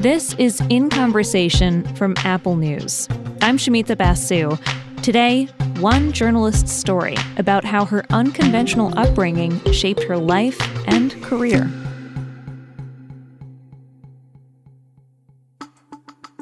This 0.00 0.32
is 0.38 0.62
In 0.70 0.88
Conversation 0.88 1.84
from 1.94 2.14
Apple 2.24 2.56
News. 2.56 3.06
I'm 3.42 3.58
Shumita 3.58 3.98
Basu. 3.98 4.56
Today, 5.02 5.44
one 5.78 6.12
journalist's 6.12 6.72
story 6.72 7.16
about 7.36 7.66
how 7.66 7.84
her 7.84 8.06
unconventional 8.08 8.98
upbringing 8.98 9.60
shaped 9.74 10.02
her 10.04 10.16
life 10.16 10.58
and 10.88 11.22
career. 11.22 11.70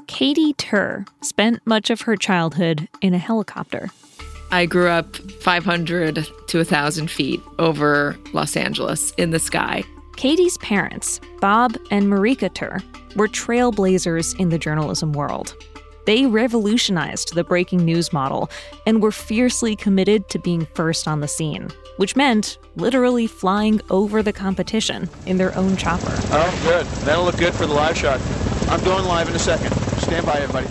Katy 0.06 0.52
Tur 0.52 1.04
spent 1.20 1.60
much 1.66 1.90
of 1.90 2.02
her 2.02 2.14
childhood 2.14 2.88
in 3.00 3.12
a 3.12 3.18
helicopter. 3.18 3.90
I 4.52 4.66
grew 4.66 4.88
up 4.88 5.16
500 5.16 6.28
to 6.46 6.58
1,000 6.58 7.10
feet 7.10 7.40
over 7.58 8.16
Los 8.32 8.56
Angeles 8.56 9.10
in 9.18 9.30
the 9.32 9.40
sky. 9.40 9.82
Katy's 10.18 10.58
parents, 10.58 11.20
Bob 11.40 11.76
and 11.92 12.06
Marika 12.06 12.52
Tur, 12.52 12.82
were 13.14 13.28
trailblazers 13.28 14.36
in 14.40 14.48
the 14.48 14.58
journalism 14.58 15.12
world. 15.12 15.54
They 16.06 16.26
revolutionized 16.26 17.36
the 17.36 17.44
breaking 17.44 17.84
news 17.84 18.12
model 18.12 18.50
and 18.84 19.00
were 19.00 19.12
fiercely 19.12 19.76
committed 19.76 20.28
to 20.30 20.40
being 20.40 20.66
first 20.74 21.06
on 21.06 21.20
the 21.20 21.28
scene, 21.28 21.68
which 21.98 22.16
meant 22.16 22.58
literally 22.74 23.28
flying 23.28 23.80
over 23.90 24.20
the 24.20 24.32
competition 24.32 25.08
in 25.26 25.36
their 25.36 25.56
own 25.56 25.76
chopper. 25.76 26.10
Oh, 26.32 26.60
good. 26.64 26.84
That'll 27.06 27.22
look 27.22 27.38
good 27.38 27.54
for 27.54 27.66
the 27.66 27.74
live 27.74 27.96
shot. 27.96 28.20
I'm 28.68 28.82
going 28.82 29.04
live 29.04 29.28
in 29.28 29.36
a 29.36 29.38
second. 29.38 29.70
Stand 30.00 30.26
by, 30.26 30.40
everybody. 30.40 30.66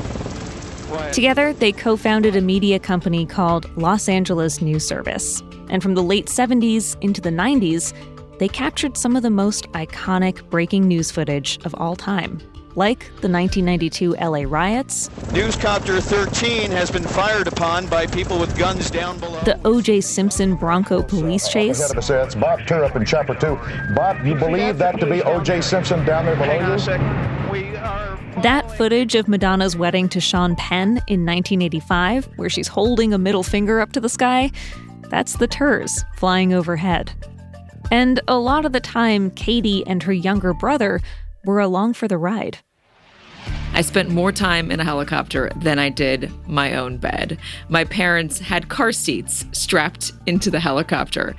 Together, 1.14 1.54
they 1.54 1.72
co 1.72 1.96
founded 1.96 2.36
a 2.36 2.42
media 2.42 2.80
company 2.80 3.26
called 3.26 3.78
Los 3.78 4.10
Angeles 4.10 4.62
News 4.62 4.86
Service. 4.86 5.42
And 5.70 5.82
from 5.82 5.96
the 5.96 6.04
late 6.04 6.26
70s 6.26 6.98
into 7.02 7.22
the 7.22 7.30
90s, 7.30 7.94
they 8.40 8.48
captured 8.48 8.98
some 8.98 9.16
of 9.16 9.24
the 9.24 9.30
most 9.30 9.72
iconic 9.72 10.48
breaking 10.50 10.88
news 10.88 11.12
footage 11.12 11.60
of 11.66 11.74
all 11.76 11.96
time, 11.96 12.40
like 12.76 13.00
the 13.22 13.30
1992 13.30 14.16
LA 14.22 14.44
riots. 14.48 15.10
Newscopter 15.34 16.02
13 16.02 16.70
has 16.72 16.92
been 16.92 17.04
fired 17.04 17.48
upon 17.48 17.88
by 17.88 18.06
people 18.06 18.40
with 18.40 18.56
guns 18.58 18.92
down 18.92 19.20
below. 19.20 19.42
The 19.42 19.60
O.J. 19.66 20.02
Simpson 20.02 20.56
Bronco 20.56 21.02
police 21.02 21.48
chase. 21.50 21.80
Ahead 21.80 21.92
of 21.92 21.98
us, 21.98 22.10
it's 22.10 22.36
Bob 22.36 22.60
Turrup 22.62 22.96
in 22.96 23.06
Chopper 23.06 23.36
2. 23.36 23.94
Bob, 23.96 24.26
you 24.26 24.36
believe 24.36 24.78
that 24.78 25.00
to 25.00 25.06
be 25.10 25.24
O.J. 25.24 25.62
Simpson 25.62 26.06
down 26.06 26.26
there 26.26 26.36
below 26.36 26.48
Hang 26.48 26.62
on 26.64 26.70
you? 26.70 26.76
a 26.76 26.80
second. 26.80 27.50
We 27.50 27.76
are. 27.78 28.20
That 28.44 28.78
footage 28.78 29.16
of 29.16 29.28
Madonna's 29.28 29.76
wedding 29.76 30.08
to 30.10 30.20
Sean 30.20 30.56
Penn 30.58 31.02
in 31.08 31.26
1985, 31.26 32.30
where 32.36 32.52
she's 32.52 32.68
holding 32.68 33.12
a 33.12 33.18
middle 33.18 33.42
finger 33.42 33.80
up 33.80 33.94
to 33.94 34.00
the 34.00 34.10
sky, 34.10 34.52
that's 35.10 35.38
the 35.38 35.48
Turs 35.48 36.06
flying 36.18 36.54
overhead. 36.54 37.14
And 37.92 38.20
a 38.28 38.38
lot 38.38 38.66
of 38.66 38.74
the 38.74 38.80
time, 38.80 39.32
Katy 39.32 39.86
and 39.88 40.04
her 40.04 40.14
younger 40.14 40.54
brother 40.54 41.00
were 41.46 41.60
along 41.60 41.94
for 41.94 42.08
the 42.08 42.18
ride. 42.18 42.60
I 43.74 43.82
spent 43.82 44.10
more 44.10 44.32
time 44.32 44.72
in 44.72 44.80
a 44.80 44.84
helicopter 44.84 45.52
than 45.56 45.78
I 45.78 45.90
did 45.90 46.32
my 46.48 46.76
own 46.76 46.98
bed. 46.98 47.38
My 47.70 47.84
parents 47.86 48.40
had 48.40 48.70
car 48.70 48.92
seats 48.92 49.46
strapped 49.52 50.12
into 50.26 50.50
the 50.50 50.60
helicopter. 50.60 51.36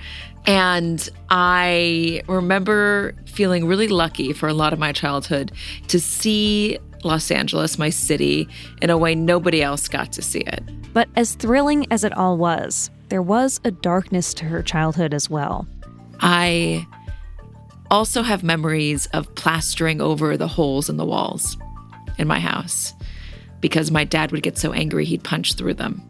And 0.46 1.06
I 1.30 2.22
remember 2.28 3.14
feeling 3.26 3.66
really 3.66 3.88
lucky 3.88 4.32
for 4.32 4.48
a 4.48 4.54
lot 4.54 4.72
of 4.72 4.78
my 4.78 4.92
childhood 4.92 5.52
to 5.88 6.00
see 6.00 6.78
Los 7.04 7.30
Angeles, 7.30 7.78
my 7.78 7.90
city, 7.90 8.48
in 8.80 8.88
a 8.88 8.96
way 8.96 9.14
nobody 9.14 9.62
else 9.62 9.88
got 9.88 10.12
to 10.12 10.22
see 10.22 10.40
it. 10.40 10.62
But 10.94 11.08
as 11.16 11.34
thrilling 11.34 11.86
as 11.90 12.04
it 12.04 12.16
all 12.16 12.38
was, 12.38 12.90
there 13.08 13.22
was 13.22 13.60
a 13.64 13.70
darkness 13.70 14.32
to 14.34 14.44
her 14.46 14.62
childhood 14.62 15.12
as 15.12 15.28
well. 15.28 15.66
I 16.20 16.86
also 17.90 18.22
have 18.22 18.42
memories 18.42 19.06
of 19.06 19.34
plastering 19.34 20.00
over 20.00 20.36
the 20.36 20.48
holes 20.48 20.88
in 20.88 20.96
the 20.96 21.06
walls 21.06 21.56
in 22.18 22.28
my 22.28 22.40
house 22.40 22.92
because 23.60 23.90
my 23.90 24.04
dad 24.04 24.32
would 24.32 24.42
get 24.42 24.58
so 24.58 24.72
angry 24.72 25.04
he'd 25.04 25.24
punch 25.24 25.54
through 25.54 25.74
them. 25.74 26.02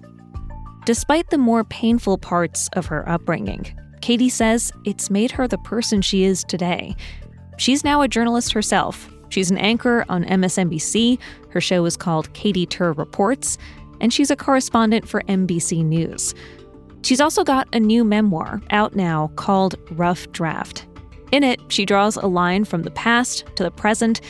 Despite 0.84 1.31
the 1.31 1.38
more 1.38 1.65
painful 1.65 2.19
parts 2.19 2.69
of 2.72 2.87
her 2.87 3.09
upbringing, 3.09 3.66
Katy 4.00 4.28
says 4.28 4.72
it's 4.84 5.10
made 5.10 5.31
her 5.33 5.47
the 5.47 5.59
person 5.59 6.03
she 6.03 6.25
is 6.25 6.44
today. 6.44 6.97
She's 7.59 7.84
now 7.84 8.00
a 8.00 8.09
journalist 8.09 8.53
herself. 8.53 9.10
She's 9.28 9.50
an 9.50 9.59
anchor 9.59 10.04
on 10.09 10.25
MSNBC. 10.25 11.19
Her 11.50 11.60
show 11.60 11.84
is 11.84 11.97
called 11.97 12.33
Katy 12.33 12.66
Tur 12.66 12.93
Reports, 12.93 13.59
and 14.00 14.12
she's 14.12 14.31
a 14.31 14.37
correspondent 14.37 15.06
for 15.06 15.22
NBC 15.22 15.84
News. 15.84 16.34
She's 17.03 17.20
also 17.20 17.44
got 17.44 17.69
a 17.72 17.81
new 17.81 18.04
memoir 18.04 18.60
out 18.70 18.94
now 18.94 19.31
called 19.36 19.76
Rough 19.92 20.31
Draft. 20.32 20.86
In 21.32 21.44
it, 21.44 21.60
she 21.69 21.84
draws 21.84 22.16
a 22.16 22.26
line 22.26 22.64
from 22.64 22.82
the 22.82 22.91
past 22.91 23.44
to 23.56 23.62
the 23.62 23.70
present 23.70 24.20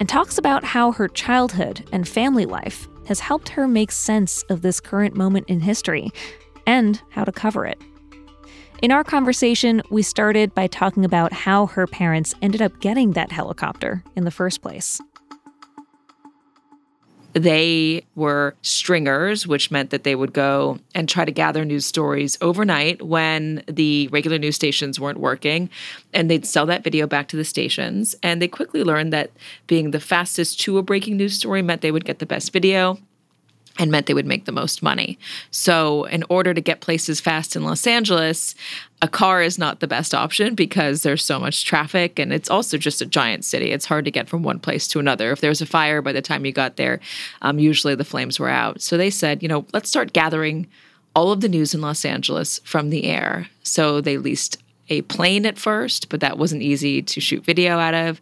and 0.00 0.08
talks 0.08 0.38
about 0.38 0.64
how 0.64 0.92
her 0.92 1.08
childhood 1.08 1.86
and 1.92 2.06
family 2.06 2.46
life 2.46 2.88
has 3.06 3.20
helped 3.20 3.50
her 3.50 3.68
make 3.68 3.92
sense 3.92 4.42
of 4.44 4.62
this 4.62 4.80
current 4.80 5.16
moment 5.16 5.48
in 5.48 5.60
history 5.60 6.10
and 6.66 7.00
how 7.10 7.24
to 7.24 7.32
cover 7.32 7.64
it. 7.64 7.80
In 8.82 8.92
our 8.92 9.04
conversation, 9.04 9.80
we 9.90 10.02
started 10.02 10.54
by 10.54 10.66
talking 10.66 11.04
about 11.04 11.32
how 11.32 11.66
her 11.66 11.86
parents 11.86 12.34
ended 12.42 12.60
up 12.60 12.78
getting 12.80 13.12
that 13.12 13.32
helicopter 13.32 14.04
in 14.16 14.24
the 14.24 14.30
first 14.30 14.60
place. 14.60 15.00
They 17.36 18.06
were 18.14 18.54
stringers, 18.62 19.46
which 19.46 19.70
meant 19.70 19.90
that 19.90 20.04
they 20.04 20.14
would 20.14 20.32
go 20.32 20.78
and 20.94 21.06
try 21.06 21.26
to 21.26 21.30
gather 21.30 21.66
news 21.66 21.84
stories 21.84 22.38
overnight 22.40 23.02
when 23.02 23.62
the 23.68 24.08
regular 24.08 24.38
news 24.38 24.54
stations 24.54 24.98
weren't 24.98 25.20
working. 25.20 25.68
And 26.14 26.30
they'd 26.30 26.46
sell 26.46 26.64
that 26.64 26.82
video 26.82 27.06
back 27.06 27.28
to 27.28 27.36
the 27.36 27.44
stations. 27.44 28.14
And 28.22 28.40
they 28.40 28.48
quickly 28.48 28.82
learned 28.82 29.12
that 29.12 29.32
being 29.66 29.90
the 29.90 30.00
fastest 30.00 30.60
to 30.60 30.78
a 30.78 30.82
breaking 30.82 31.18
news 31.18 31.34
story 31.34 31.60
meant 31.60 31.82
they 31.82 31.92
would 31.92 32.06
get 32.06 32.20
the 32.20 32.26
best 32.26 32.54
video 32.54 32.98
and 33.78 33.90
meant 33.90 34.06
they 34.06 34.14
would 34.14 34.26
make 34.26 34.44
the 34.44 34.52
most 34.52 34.82
money. 34.82 35.18
So, 35.50 36.04
in 36.04 36.24
order 36.28 36.54
to 36.54 36.60
get 36.60 36.80
places 36.80 37.20
fast 37.20 37.56
in 37.56 37.64
Los 37.64 37.86
Angeles, 37.86 38.54
a 39.02 39.08
car 39.08 39.42
is 39.42 39.58
not 39.58 39.80
the 39.80 39.86
best 39.86 40.14
option 40.14 40.54
because 40.54 41.02
there's 41.02 41.24
so 41.24 41.38
much 41.38 41.64
traffic 41.64 42.18
and 42.18 42.32
it's 42.32 42.50
also 42.50 42.78
just 42.78 43.02
a 43.02 43.06
giant 43.06 43.44
city. 43.44 43.72
It's 43.72 43.84
hard 43.84 44.04
to 44.06 44.10
get 44.10 44.28
from 44.28 44.42
one 44.42 44.58
place 44.58 44.88
to 44.88 44.98
another. 44.98 45.32
If 45.32 45.40
there 45.40 45.50
was 45.50 45.60
a 45.60 45.66
fire 45.66 46.00
by 46.00 46.12
the 46.12 46.22
time 46.22 46.46
you 46.46 46.52
got 46.52 46.76
there, 46.76 47.00
um, 47.42 47.58
usually 47.58 47.94
the 47.94 48.04
flames 48.04 48.40
were 48.40 48.48
out. 48.48 48.80
So, 48.80 48.96
they 48.96 49.10
said, 49.10 49.42
you 49.42 49.48
know, 49.48 49.66
let's 49.72 49.88
start 49.88 50.12
gathering 50.12 50.66
all 51.14 51.32
of 51.32 51.40
the 51.40 51.48
news 51.48 51.74
in 51.74 51.80
Los 51.80 52.04
Angeles 52.04 52.60
from 52.64 52.90
the 52.90 53.04
air. 53.04 53.48
So, 53.62 54.00
they 54.00 54.18
leased 54.18 54.62
a 54.88 55.02
plane 55.02 55.46
at 55.46 55.58
first, 55.58 56.08
but 56.08 56.20
that 56.20 56.38
wasn't 56.38 56.62
easy 56.62 57.02
to 57.02 57.20
shoot 57.20 57.44
video 57.44 57.78
out 57.78 57.94
of. 57.94 58.20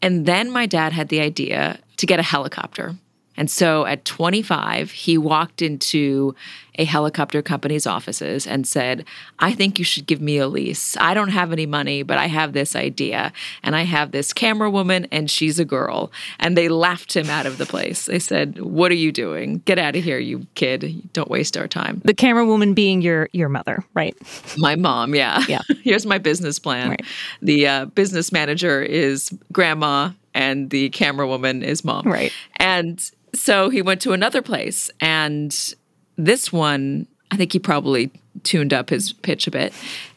And 0.00 0.26
then 0.26 0.50
my 0.50 0.64
dad 0.66 0.92
had 0.92 1.08
the 1.08 1.20
idea 1.20 1.80
to 1.96 2.06
get 2.06 2.20
a 2.20 2.22
helicopter. 2.22 2.94
And 3.36 3.50
so 3.50 3.84
at 3.86 4.04
25, 4.04 4.90
he 4.90 5.18
walked 5.18 5.62
into 5.62 6.34
a 6.76 6.84
helicopter 6.84 7.42
company's 7.42 7.86
offices 7.86 8.46
and 8.46 8.66
said, 8.66 9.04
I 9.38 9.52
think 9.52 9.78
you 9.78 9.84
should 9.84 10.06
give 10.06 10.20
me 10.20 10.38
a 10.38 10.48
lease. 10.48 10.96
I 10.96 11.14
don't 11.14 11.28
have 11.28 11.52
any 11.52 11.66
money, 11.66 12.02
but 12.02 12.18
I 12.18 12.26
have 12.26 12.52
this 12.52 12.74
idea. 12.74 13.32
And 13.62 13.76
I 13.76 13.82
have 13.82 14.10
this 14.10 14.32
camera 14.32 14.70
woman, 14.70 15.06
and 15.12 15.30
she's 15.30 15.58
a 15.58 15.64
girl. 15.64 16.10
And 16.40 16.56
they 16.56 16.68
laughed 16.68 17.14
him 17.14 17.30
out 17.30 17.46
of 17.46 17.58
the 17.58 17.66
place. 17.66 18.06
They 18.06 18.18
said, 18.18 18.60
What 18.60 18.90
are 18.90 18.96
you 18.96 19.12
doing? 19.12 19.62
Get 19.64 19.78
out 19.78 19.96
of 19.96 20.02
here, 20.02 20.18
you 20.18 20.46
kid. 20.54 21.12
Don't 21.12 21.30
waste 21.30 21.56
our 21.56 21.68
time. 21.68 22.02
The 22.04 22.14
camera 22.14 22.44
woman 22.44 22.74
being 22.74 23.02
your 23.02 23.28
your 23.32 23.48
mother, 23.48 23.84
right? 23.94 24.16
My 24.56 24.74
mom, 24.74 25.14
yeah. 25.14 25.44
Yeah. 25.48 25.62
Here's 25.82 26.06
my 26.06 26.18
business 26.18 26.58
plan. 26.58 26.90
Right. 26.90 27.02
The 27.40 27.66
uh, 27.66 27.84
business 27.86 28.32
manager 28.32 28.82
is 28.82 29.30
grandma, 29.52 30.10
and 30.34 30.70
the 30.70 30.90
camera 30.90 31.26
woman 31.28 31.62
is 31.62 31.84
mom. 31.84 32.06
Right. 32.06 32.32
And 32.56 33.10
so 33.44 33.68
he 33.68 33.82
went 33.82 34.00
to 34.00 34.14
another 34.14 34.40
place, 34.40 34.90
and 35.02 35.74
this 36.16 36.50
one, 36.50 37.06
I 37.30 37.36
think 37.36 37.52
he 37.52 37.58
probably 37.58 38.10
tuned 38.42 38.72
up 38.72 38.88
his 38.88 39.12
pitch 39.12 39.46
a 39.46 39.50
bit. 39.50 39.74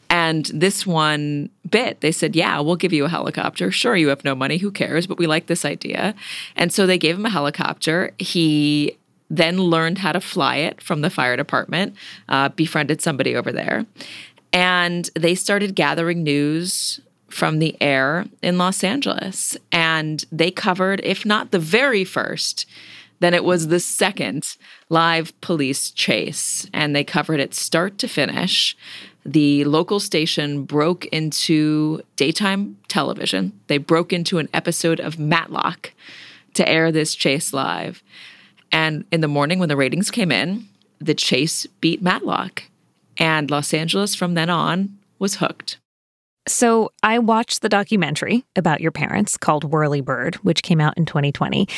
And 0.08 0.46
this 0.46 0.86
one 0.86 1.50
bit, 1.68 2.00
they 2.00 2.10
said, 2.10 2.34
Yeah, 2.34 2.58
we'll 2.60 2.76
give 2.76 2.94
you 2.94 3.04
a 3.04 3.08
helicopter. 3.10 3.70
Sure, 3.70 3.94
you 3.94 4.08
have 4.08 4.24
no 4.24 4.34
money. 4.34 4.56
Who 4.56 4.70
cares? 4.70 5.06
But 5.06 5.18
we 5.18 5.26
like 5.26 5.46
this 5.46 5.66
idea. 5.66 6.14
And 6.56 6.72
so 6.72 6.86
they 6.86 6.96
gave 6.96 7.16
him 7.16 7.26
a 7.26 7.28
helicopter. 7.28 8.12
He 8.18 8.96
then 9.28 9.58
learned 9.58 9.98
how 9.98 10.12
to 10.12 10.22
fly 10.22 10.56
it 10.56 10.80
from 10.80 11.02
the 11.02 11.10
fire 11.10 11.36
department, 11.36 11.94
uh, 12.30 12.48
befriended 12.48 13.02
somebody 13.02 13.36
over 13.36 13.52
there. 13.52 13.84
And 14.54 15.10
they 15.14 15.34
started 15.34 15.74
gathering 15.74 16.22
news 16.22 16.98
from 17.28 17.58
the 17.58 17.76
air 17.78 18.24
in 18.40 18.56
Los 18.56 18.82
Angeles. 18.82 19.54
And 19.70 20.24
they 20.32 20.50
covered, 20.50 21.02
if 21.04 21.26
not 21.26 21.50
the 21.50 21.58
very 21.58 22.04
first, 22.04 22.64
then 23.20 23.34
it 23.34 23.44
was 23.44 23.68
the 23.68 23.80
second 23.80 24.56
live 24.88 25.38
police 25.40 25.90
chase. 25.90 26.68
And 26.72 26.94
they 26.94 27.04
covered 27.04 27.40
it 27.40 27.54
start 27.54 27.98
to 27.98 28.08
finish. 28.08 28.76
The 29.24 29.64
local 29.64 30.00
station 30.00 30.64
broke 30.64 31.06
into 31.06 32.02
daytime 32.16 32.78
television. 32.88 33.58
They 33.66 33.78
broke 33.78 34.12
into 34.12 34.38
an 34.38 34.48
episode 34.54 35.00
of 35.00 35.18
Matlock 35.18 35.92
to 36.54 36.68
air 36.68 36.90
this 36.90 37.14
chase 37.14 37.52
live. 37.52 38.02
And 38.70 39.04
in 39.10 39.20
the 39.20 39.28
morning, 39.28 39.58
when 39.58 39.68
the 39.68 39.76
ratings 39.76 40.10
came 40.10 40.32
in, 40.32 40.68
the 40.98 41.14
chase 41.14 41.66
beat 41.80 42.02
Matlock. 42.02 42.64
And 43.16 43.50
Los 43.50 43.74
Angeles 43.74 44.14
from 44.14 44.34
then 44.34 44.50
on 44.50 44.96
was 45.18 45.36
hooked. 45.36 45.77
So 46.48 46.90
I 47.02 47.18
watched 47.18 47.60
the 47.60 47.68
documentary 47.68 48.44
about 48.56 48.80
your 48.80 48.90
parents 48.90 49.36
called 49.36 49.70
Whirlybird, 49.70 50.36
which 50.36 50.62
came 50.62 50.80
out 50.80 50.96
in 50.96 51.04
2020. 51.04 51.68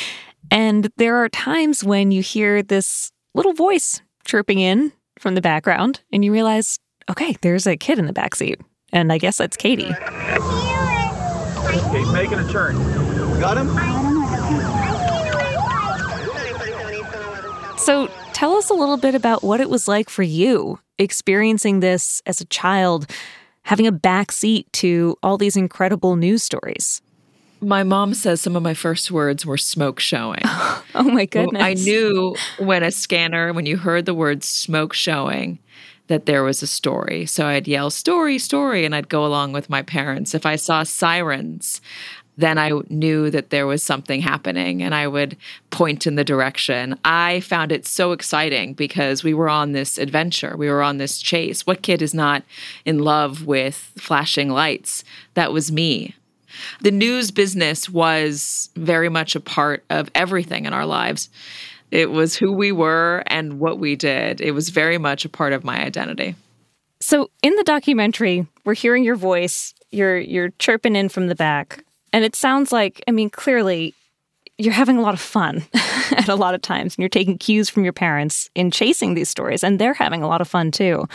And 0.49 0.89
there 0.97 1.17
are 1.17 1.29
times 1.29 1.83
when 1.83 2.11
you 2.11 2.21
hear 2.21 2.63
this 2.63 3.11
little 3.33 3.53
voice 3.53 4.01
chirping 4.23 4.59
in 4.59 4.93
from 5.19 5.35
the 5.35 5.41
background 5.41 6.01
and 6.11 6.23
you 6.23 6.31
realize, 6.31 6.79
okay, 7.09 7.35
there's 7.41 7.67
a 7.67 7.75
kid 7.75 7.99
in 7.99 8.05
the 8.05 8.13
backseat. 8.13 8.61
And 8.93 9.11
I 9.11 9.17
guess 9.17 9.37
that's 9.37 9.57
Katy. 9.57 9.91
He's 11.91 12.11
making 12.11 12.39
a 12.39 12.49
turn. 12.51 12.75
Got 13.39 13.57
him? 13.57 13.67
So 17.77 18.07
tell 18.33 18.55
us 18.55 18.69
a 18.69 18.73
little 18.73 18.97
bit 18.97 19.15
about 19.15 19.43
what 19.43 19.59
it 19.59 19.69
was 19.69 19.87
like 19.87 20.09
for 20.09 20.23
you 20.23 20.79
experiencing 20.97 21.79
this 21.79 22.21
as 22.25 22.41
a 22.41 22.45
child, 22.45 23.09
having 23.63 23.87
a 23.87 23.91
backseat 23.91 24.65
to 24.73 25.17
all 25.21 25.37
these 25.37 25.55
incredible 25.55 26.15
news 26.15 26.43
stories. 26.43 27.01
My 27.61 27.83
mom 27.83 28.15
says 28.15 28.41
some 28.41 28.55
of 28.55 28.63
my 28.63 28.73
first 28.73 29.11
words 29.11 29.45
were 29.45 29.57
smoke 29.57 29.99
showing. 29.99 30.41
oh 30.45 31.03
my 31.03 31.25
goodness. 31.25 31.61
I 31.61 31.75
knew 31.75 32.35
when 32.57 32.81
a 32.81 32.91
scanner, 32.91 33.53
when 33.53 33.67
you 33.67 33.77
heard 33.77 34.05
the 34.05 34.15
word 34.15 34.43
smoke 34.43 34.93
showing, 34.93 35.59
that 36.07 36.25
there 36.25 36.43
was 36.43 36.61
a 36.61 36.67
story. 36.67 37.25
So 37.25 37.45
I'd 37.45 37.67
yell, 37.67 37.89
story, 37.89 38.37
story, 38.39 38.83
and 38.83 38.93
I'd 38.93 39.09
go 39.09 39.25
along 39.25 39.53
with 39.53 39.69
my 39.69 39.81
parents. 39.81 40.33
If 40.33 40.45
I 40.45 40.55
saw 40.55 40.83
sirens, 40.83 41.81
then 42.37 42.57
I 42.57 42.71
knew 42.89 43.29
that 43.29 43.49
there 43.49 43.67
was 43.67 43.83
something 43.83 44.21
happening 44.21 44.81
and 44.81 44.95
I 44.95 45.07
would 45.07 45.37
point 45.69 46.07
in 46.07 46.15
the 46.15 46.23
direction. 46.23 46.97
I 47.03 47.41
found 47.41 47.71
it 47.71 47.85
so 47.85 48.13
exciting 48.13 48.73
because 48.73 49.23
we 49.23 49.33
were 49.33 49.49
on 49.49 49.73
this 49.73 49.97
adventure, 49.97 50.55
we 50.57 50.69
were 50.69 50.81
on 50.81 50.97
this 50.97 51.19
chase. 51.19 51.67
What 51.67 51.81
kid 51.81 52.01
is 52.01 52.13
not 52.13 52.43
in 52.85 52.99
love 52.99 53.45
with 53.45 53.75
flashing 53.97 54.49
lights? 54.49 55.03
That 55.33 55.53
was 55.53 55.71
me. 55.71 56.15
The 56.81 56.91
news 56.91 57.31
business 57.31 57.89
was 57.89 58.69
very 58.75 59.09
much 59.09 59.35
a 59.35 59.39
part 59.39 59.83
of 59.89 60.09
everything 60.15 60.65
in 60.65 60.73
our 60.73 60.85
lives. 60.85 61.29
It 61.91 62.09
was 62.09 62.35
who 62.35 62.53
we 62.53 62.71
were 62.71 63.23
and 63.27 63.59
what 63.59 63.79
we 63.79 63.95
did. 63.95 64.41
It 64.41 64.51
was 64.51 64.69
very 64.69 64.97
much 64.97 65.25
a 65.25 65.29
part 65.29 65.53
of 65.53 65.63
my 65.63 65.83
identity. 65.83 66.35
So 67.01 67.29
in 67.41 67.55
the 67.55 67.63
documentary, 67.63 68.47
we're 68.63 68.75
hearing 68.75 69.03
your 69.03 69.15
voice. 69.15 69.73
You're 69.91 70.19
you're 70.19 70.51
chirping 70.59 70.95
in 70.95 71.09
from 71.09 71.27
the 71.27 71.35
back. 71.35 71.83
And 72.13 72.25
it 72.25 72.35
sounds 72.35 72.71
like, 72.71 73.01
I 73.07 73.11
mean, 73.11 73.29
clearly 73.29 73.93
you're 74.57 74.73
having 74.73 74.97
a 74.97 75.01
lot 75.01 75.13
of 75.13 75.21
fun 75.21 75.63
at 76.11 76.27
a 76.27 76.35
lot 76.35 76.53
of 76.53 76.61
times 76.61 76.95
and 76.95 76.99
you're 76.99 77.09
taking 77.09 77.37
cues 77.37 77.69
from 77.69 77.83
your 77.83 77.93
parents 77.93 78.49
in 78.53 78.69
chasing 78.69 79.13
these 79.13 79.29
stories 79.29 79.63
and 79.63 79.79
they're 79.79 79.93
having 79.93 80.21
a 80.21 80.27
lot 80.27 80.41
of 80.41 80.47
fun 80.47 80.71
too. 80.71 81.07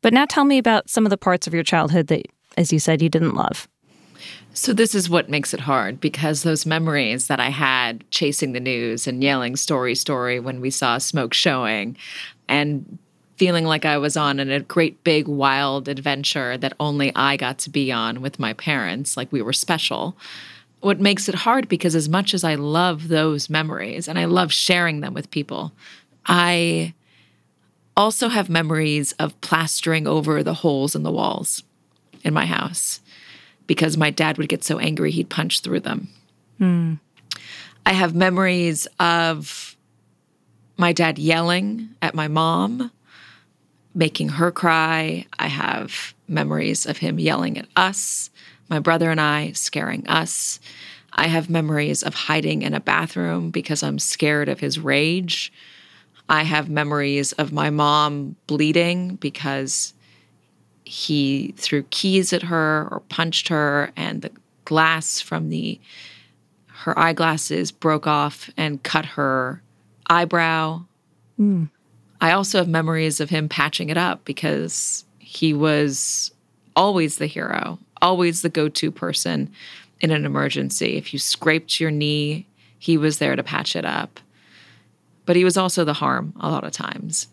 But 0.00 0.12
now 0.12 0.24
tell 0.24 0.44
me 0.44 0.58
about 0.58 0.88
some 0.88 1.04
of 1.04 1.10
the 1.10 1.16
parts 1.16 1.46
of 1.46 1.54
your 1.54 1.64
childhood 1.64 2.06
that 2.06 2.26
as 2.56 2.72
you 2.72 2.78
said 2.78 3.02
you 3.02 3.08
didn't 3.08 3.34
love. 3.34 3.68
So, 4.54 4.72
this 4.72 4.94
is 4.94 5.08
what 5.08 5.28
makes 5.28 5.54
it 5.54 5.60
hard 5.60 6.00
because 6.00 6.42
those 6.42 6.66
memories 6.66 7.28
that 7.28 7.38
I 7.38 7.50
had 7.50 8.08
chasing 8.10 8.54
the 8.54 8.60
news 8.60 9.06
and 9.06 9.22
yelling 9.22 9.54
story, 9.54 9.94
story 9.94 10.40
when 10.40 10.60
we 10.60 10.70
saw 10.70 10.98
smoke 10.98 11.32
showing 11.32 11.96
and 12.48 12.98
feeling 13.38 13.64
like 13.64 13.84
I 13.84 13.98
was 13.98 14.16
on 14.16 14.40
a 14.40 14.60
great 14.60 15.02
big 15.04 15.28
wild 15.28 15.88
adventure 15.88 16.58
that 16.58 16.74
only 16.80 17.14
I 17.14 17.36
got 17.36 17.58
to 17.60 17.70
be 17.70 17.92
on 17.92 18.20
with 18.20 18.40
my 18.40 18.52
parents, 18.52 19.16
like 19.16 19.30
we 19.30 19.40
were 19.40 19.52
special. 19.52 20.16
What 20.80 21.00
makes 21.00 21.28
it 21.28 21.34
hard 21.34 21.68
because, 21.68 21.94
as 21.94 22.08
much 22.08 22.34
as 22.34 22.44
I 22.44 22.56
love 22.56 23.08
those 23.08 23.48
memories 23.48 24.08
and 24.08 24.18
I 24.18 24.24
love 24.26 24.52
sharing 24.52 25.00
them 25.00 25.14
with 25.14 25.30
people, 25.30 25.72
I 26.26 26.94
also 27.96 28.28
have 28.28 28.48
memories 28.48 29.12
of 29.12 29.40
plastering 29.40 30.06
over 30.06 30.42
the 30.42 30.54
holes 30.54 30.94
in 30.94 31.02
the 31.02 31.12
walls 31.12 31.62
in 32.24 32.34
my 32.34 32.46
house 32.46 33.00
because 33.66 33.96
my 33.96 34.10
dad 34.10 34.38
would 34.38 34.48
get 34.48 34.64
so 34.64 34.78
angry 34.78 35.10
he'd 35.10 35.30
punch 35.30 35.60
through 35.60 35.80
them. 35.80 36.08
Mm. 36.60 36.98
I 37.86 37.92
have 37.92 38.14
memories 38.14 38.86
of 38.98 39.76
my 40.76 40.92
dad 40.92 41.18
yelling 41.18 41.88
at 42.02 42.14
my 42.14 42.28
mom, 42.28 42.90
making 43.98 44.28
her 44.28 44.52
cry. 44.52 45.26
I 45.40 45.48
have 45.48 46.14
memories 46.28 46.86
of 46.86 46.98
him 46.98 47.18
yelling 47.18 47.58
at 47.58 47.66
us, 47.74 48.30
my 48.70 48.78
brother 48.78 49.10
and 49.10 49.20
I, 49.20 49.50
scaring 49.52 50.06
us. 50.06 50.60
I 51.14 51.26
have 51.26 51.50
memories 51.50 52.04
of 52.04 52.14
hiding 52.14 52.62
in 52.62 52.74
a 52.74 52.80
bathroom 52.80 53.50
because 53.50 53.82
I'm 53.82 53.98
scared 53.98 54.48
of 54.48 54.60
his 54.60 54.78
rage. 54.78 55.52
I 56.28 56.44
have 56.44 56.70
memories 56.70 57.32
of 57.32 57.50
my 57.50 57.70
mom 57.70 58.36
bleeding 58.46 59.16
because 59.16 59.94
he 60.84 61.52
threw 61.56 61.82
keys 61.90 62.32
at 62.32 62.44
her 62.44 62.86
or 62.92 63.00
punched 63.08 63.48
her 63.48 63.90
and 63.96 64.22
the 64.22 64.30
glass 64.64 65.20
from 65.20 65.48
the 65.48 65.80
her 66.68 66.96
eyeglasses 66.96 67.72
broke 67.72 68.06
off 68.06 68.48
and 68.56 68.80
cut 68.84 69.04
her 69.04 69.60
eyebrow. 70.08 70.82
Mm. 71.40 71.70
I 72.20 72.32
also 72.32 72.58
have 72.58 72.68
memories 72.68 73.20
of 73.20 73.30
him 73.30 73.48
patching 73.48 73.90
it 73.90 73.96
up 73.96 74.24
because 74.24 75.04
he 75.18 75.52
was 75.54 76.32
always 76.74 77.18
the 77.18 77.26
hero, 77.26 77.78
always 78.02 78.42
the 78.42 78.48
go-to 78.48 78.90
person 78.90 79.50
in 80.00 80.10
an 80.10 80.24
emergency. 80.24 80.96
If 80.96 81.12
you 81.12 81.18
scraped 81.18 81.80
your 81.80 81.90
knee, 81.90 82.46
he 82.78 82.96
was 82.96 83.18
there 83.18 83.36
to 83.36 83.42
patch 83.42 83.76
it 83.76 83.84
up. 83.84 84.20
But 85.26 85.36
he 85.36 85.44
was 85.44 85.56
also 85.56 85.84
the 85.84 85.92
harm 85.92 86.32
a 86.40 86.50
lot 86.50 86.64
of 86.64 86.72
times. 86.72 87.28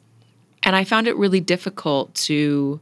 And 0.64 0.76
I 0.76 0.84
found 0.84 1.08
it 1.08 1.16
really 1.16 1.40
difficult 1.40 2.14
to 2.16 2.80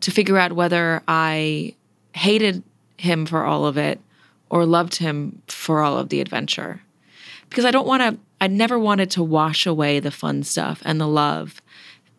to 0.00 0.10
figure 0.10 0.36
out 0.36 0.52
whether 0.52 1.02
I 1.08 1.74
hated 2.12 2.62
him 2.98 3.24
for 3.24 3.44
all 3.44 3.64
of 3.64 3.78
it 3.78 3.98
or 4.50 4.66
loved 4.66 4.96
him 4.96 5.40
for 5.46 5.82
all 5.82 5.98
of 5.98 6.10
the 6.10 6.20
adventure. 6.20 6.82
Because 7.48 7.64
I 7.64 7.70
don't 7.70 7.86
want 7.86 8.02
to, 8.02 8.18
I 8.40 8.48
never 8.48 8.78
wanted 8.78 9.10
to 9.12 9.22
wash 9.22 9.66
away 9.66 10.00
the 10.00 10.10
fun 10.10 10.42
stuff 10.42 10.82
and 10.84 11.00
the 11.00 11.08
love 11.08 11.60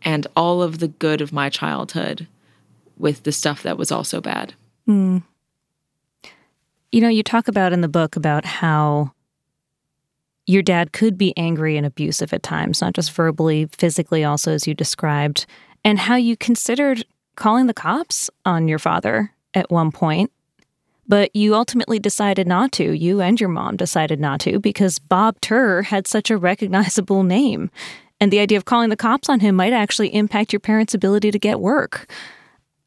and 0.02 0.28
all 0.36 0.62
of 0.62 0.80
the 0.80 0.88
good 0.88 1.22
of 1.22 1.34
my 1.34 1.50
childhood 1.50 2.28
with 2.98 3.24
the 3.24 3.32
stuff 3.32 3.64
that 3.64 3.78
was 3.78 3.92
also 3.92 4.22
bad. 4.22 4.54
Mm. 4.88 5.24
You 6.92 7.02
know, 7.02 7.10
you 7.10 7.24
talk 7.24 7.48
about 7.48 7.74
in 7.74 7.82
the 7.82 7.88
book 7.88 8.16
about 8.16 8.46
how 8.46 9.12
your 10.48 10.62
dad 10.62 10.94
could 10.94 11.18
be 11.18 11.34
angry 11.38 11.78
and 11.78 11.86
abusive 11.86 12.34
at 12.34 12.42
times, 12.42 12.82
not 12.82 12.94
just 12.94 13.12
verbally, 13.12 13.68
physically, 13.78 14.24
also, 14.24 14.54
as 14.54 14.66
you 14.66 14.74
described, 14.74 15.46
and 15.84 16.00
how 16.00 16.16
you 16.16 16.38
considered 16.38 17.06
calling 17.36 17.68
the 17.68 17.74
cops 17.74 18.30
on 18.46 18.68
your 18.68 18.80
father 18.80 19.34
at 19.54 19.70
one 19.70 19.92
point, 19.92 20.32
but 21.08 21.36
you 21.36 21.56
ultimately 21.56 22.00
decided 22.00 22.48
not 22.48 22.72
to. 22.74 22.92
You 22.92 23.22
and 23.22 23.40
your 23.40 23.50
mom 23.50 23.78
decided 23.78 24.20
not 24.20 24.40
to 24.42 24.60
because 24.60 25.00
Bob 25.00 25.40
Tur 25.42 25.84
had 25.84 26.08
such 26.08 26.30
a 26.30 26.38
recognizable 26.38 27.24
name. 27.24 27.70
And 28.20 28.32
the 28.32 28.40
idea 28.40 28.58
of 28.58 28.66
calling 28.66 28.90
the 28.90 28.98
cops 28.98 29.30
on 29.30 29.40
him 29.40 29.56
might 29.56 29.74
actually 29.74 30.14
impact 30.14 30.52
your 30.52 30.60
parents' 30.60 30.94
ability 30.94 31.32
to 31.32 31.40
get 31.40 31.60
work. 31.60 32.12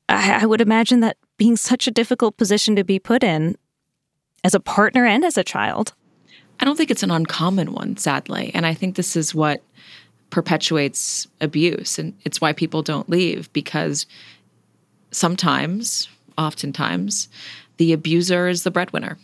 I, 0.09 0.43
I 0.43 0.47
would 0.47 0.61
imagine 0.61 1.01
that 1.01 1.17
being 1.37 1.57
such 1.57 1.87
a 1.87 1.93
difficult 1.93 2.37
position 2.37 2.77
to 2.77 2.85
be 2.85 2.99
put 2.99 3.23
in 3.23 3.57
as 4.45 4.55
a 4.55 4.61
partner 4.61 5.07
and 5.07 5.25
as 5.25 5.39
a 5.39 5.45
child. 5.45 5.95
I 6.59 6.65
don't 6.65 6.77
think 6.77 6.91
it's 6.91 7.03
an 7.03 7.11
uncommon 7.11 7.73
one, 7.73 7.97
sadly. 7.97 8.51
And 8.53 8.67
I 8.67 8.75
think 8.75 8.97
this 8.97 9.17
is 9.17 9.35
what 9.35 9.63
perpetuates 10.29 11.27
abuse. 11.41 11.99
And 11.99 12.15
it's 12.25 12.41
why 12.41 12.53
people 12.53 12.83
don't 12.83 13.09
leave 13.09 13.53
because 13.53 14.07
sometimes, 15.11 16.09
oftentimes, 16.37 17.29
the 17.81 17.95
abuser 17.95 18.47
is 18.47 18.63
the 18.63 18.71
breadwinner. 18.71 19.17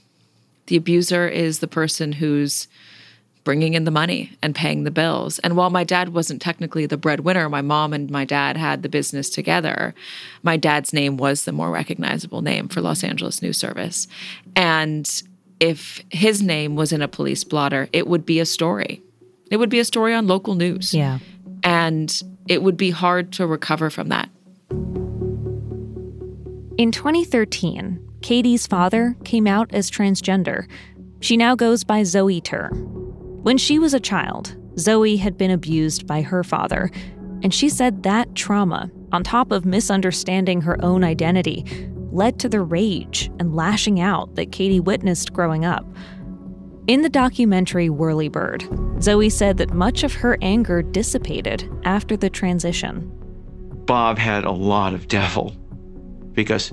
The 0.68 0.76
abuser 0.76 1.28
is 1.28 1.58
the 1.58 1.68
person 1.68 2.12
who's 2.12 2.68
bringing 3.44 3.74
in 3.74 3.84
the 3.84 3.90
money 3.90 4.32
and 4.40 4.54
paying 4.54 4.84
the 4.84 4.90
bills. 4.90 5.38
And 5.40 5.58
while 5.58 5.68
my 5.68 5.84
dad 5.84 6.14
wasn't 6.14 6.40
technically 6.40 6.86
the 6.86 6.96
breadwinner, 6.96 7.50
my 7.50 7.60
mom 7.60 7.92
and 7.92 8.10
my 8.10 8.24
dad 8.24 8.56
had 8.56 8.82
the 8.82 8.88
business 8.88 9.28
together. 9.28 9.94
My 10.42 10.56
dad's 10.56 10.94
name 10.94 11.18
was 11.18 11.44
the 11.44 11.52
more 11.52 11.70
recognizable 11.70 12.40
name 12.40 12.68
for 12.68 12.80
Los 12.80 13.04
Angeles 13.04 13.42
News 13.42 13.58
Service. 13.58 14.08
And 14.56 15.06
if 15.60 16.02
his 16.10 16.40
name 16.40 16.76
was 16.76 16.92
in 16.92 17.02
a 17.02 17.08
police 17.08 17.44
blotter, 17.44 17.90
it 17.92 18.06
would 18.06 18.24
be 18.24 18.40
a 18.40 18.46
story. 18.46 19.02
It 19.50 19.58
would 19.58 19.68
be 19.68 19.80
a 19.80 19.84
story 19.84 20.14
on 20.14 20.26
local 20.26 20.54
news. 20.54 20.94
Yeah. 20.94 21.18
And 21.62 22.10
it 22.48 22.62
would 22.62 22.78
be 22.78 22.88
hard 22.88 23.32
to 23.32 23.46
recover 23.46 23.90
from 23.90 24.08
that. 24.08 24.30
In 26.78 26.92
2013, 26.92 28.06
Katy's 28.20 28.66
father 28.66 29.16
came 29.24 29.46
out 29.46 29.72
as 29.72 29.90
transgender. 29.90 30.68
She 31.20 31.38
now 31.38 31.54
goes 31.54 31.84
by 31.84 32.02
Zoe 32.02 32.42
Tur. 32.42 32.68
When 32.68 33.56
she 33.56 33.78
was 33.78 33.94
a 33.94 34.00
child, 34.00 34.54
Zoe 34.78 35.16
had 35.16 35.38
been 35.38 35.50
abused 35.50 36.06
by 36.06 36.20
her 36.20 36.44
father, 36.44 36.90
and 37.42 37.54
she 37.54 37.70
said 37.70 38.02
that 38.02 38.34
trauma, 38.34 38.90
on 39.10 39.22
top 39.24 39.52
of 39.52 39.64
misunderstanding 39.64 40.60
her 40.60 40.76
own 40.84 41.02
identity, 41.02 41.64
led 42.12 42.38
to 42.40 42.48
the 42.48 42.60
rage 42.60 43.30
and 43.38 43.56
lashing 43.56 43.98
out 43.98 44.34
that 44.34 44.52
Katy 44.52 44.80
witnessed 44.80 45.32
growing 45.32 45.64
up. 45.64 45.86
In 46.88 47.00
the 47.00 47.08
documentary 47.08 47.88
Whirlybird, 47.88 49.02
Zoe 49.02 49.30
said 49.30 49.56
that 49.56 49.72
much 49.72 50.04
of 50.04 50.12
her 50.12 50.36
anger 50.42 50.82
dissipated 50.82 51.70
after 51.84 52.18
the 52.18 52.28
transition. 52.28 53.10
Bob 53.86 54.18
had 54.18 54.44
a 54.44 54.50
lot 54.50 54.92
of 54.92 55.08
devil 55.08 55.56
because 56.36 56.72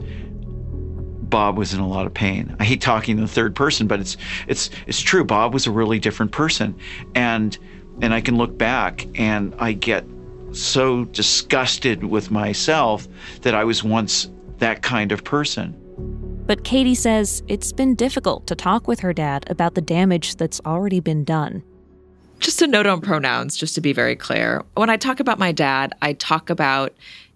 Bob 1.34 1.58
was 1.58 1.74
in 1.74 1.80
a 1.80 1.88
lot 1.88 2.06
of 2.06 2.14
pain. 2.14 2.56
I 2.60 2.64
hate 2.64 2.80
talking 2.80 3.18
in 3.18 3.24
the 3.24 3.28
third 3.28 3.56
person, 3.56 3.88
but 3.88 4.00
it's 4.00 4.18
it's 4.48 4.70
it's 4.86 5.02
true. 5.02 5.24
Bob 5.24 5.52
was 5.52 5.66
a 5.66 5.72
really 5.72 5.98
different 5.98 6.32
person, 6.32 6.76
and 7.16 7.58
and 8.04 8.14
I 8.14 8.22
can 8.22 8.38
look 8.38 8.56
back 8.56 9.08
and 9.16 9.56
I 9.58 9.74
get 9.74 10.06
so 10.52 11.06
disgusted 11.06 12.04
with 12.04 12.30
myself 12.30 13.08
that 13.42 13.56
I 13.56 13.64
was 13.64 13.84
once 13.84 14.30
that 14.60 14.84
kind 14.84 15.12
of 15.12 15.24
person. 15.24 15.76
But 16.46 16.64
Katy 16.64 16.94
says 16.94 17.42
it's 17.48 17.72
been 17.72 17.96
difficult 17.96 18.46
to 18.48 18.56
talk 18.56 18.88
with 18.88 19.00
her 19.00 19.14
dad 19.14 19.46
about 19.50 19.76
the 19.76 19.82
damage 19.82 20.36
that's 20.36 20.62
already 20.66 21.00
been 21.00 21.24
done. 21.24 21.64
Just 22.40 22.62
a 22.62 22.68
note 22.68 22.86
on 22.86 23.00
pronouns, 23.00 23.56
just 23.56 23.74
to 23.76 23.82
be 23.82 23.94
very 23.94 24.16
clear. 24.16 24.64
When 24.76 24.90
I 24.90 24.98
talk 24.98 25.20
about 25.20 25.40
my 25.40 25.52
dad, 25.52 25.94
I 26.02 26.14
talk 26.14 26.50
about 26.50 26.94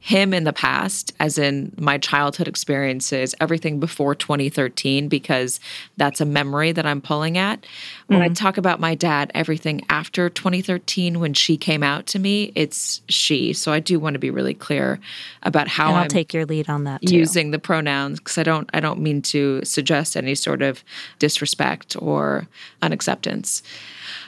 him 0.08 0.34
in 0.34 0.46
the 0.46 0.54
past, 0.54 1.12
as 1.20 1.38
in 1.38 1.70
my 1.78 1.98
childhood 1.98 2.48
experiences, 2.48 3.36
everything 3.42 3.78
before 3.78 4.16
2013, 4.16 5.10
because 5.10 5.60
that's 5.98 6.22
a 6.22 6.26
memory 6.26 6.72
that 6.72 6.86
I'm 6.86 7.02
pulling 7.02 7.38
at. 7.38 7.66
When 8.06 8.22
I 8.22 8.30
talk 8.30 8.58
about 8.58 8.80
my 8.80 8.96
dad, 8.96 9.34
everything 9.36 9.86
after 9.90 10.30
2013, 10.30 11.20
when 11.20 11.34
she 11.34 11.58
came 11.58 11.84
out 11.84 12.06
to 12.08 12.20
me, 12.20 12.54
it's 12.56 13.02
she. 13.10 13.52
So 13.52 13.74
I 13.74 13.82
do 13.82 14.00
want 14.00 14.14
to 14.14 14.20
be 14.20 14.30
really 14.30 14.54
clear 14.54 14.98
about 15.44 15.68
how 15.68 15.90
I'll 15.90 16.04
I'm 16.04 16.08
take 16.08 16.34
your 16.34 16.46
lead 16.46 16.70
on 16.70 16.86
that 16.86 17.02
too. 17.02 17.14
using 17.14 17.52
the 17.52 17.60
pronouns 17.60 18.20
because 18.20 18.38
I 18.38 18.44
don't 18.44 18.70
I 18.74 18.80
don't 18.80 19.02
mean 19.02 19.22
to 19.24 19.60
suggest 19.66 20.16
any 20.16 20.36
sort 20.36 20.62
of 20.62 20.86
disrespect 21.20 21.98
or 22.00 22.48
unacceptance. 22.82 23.62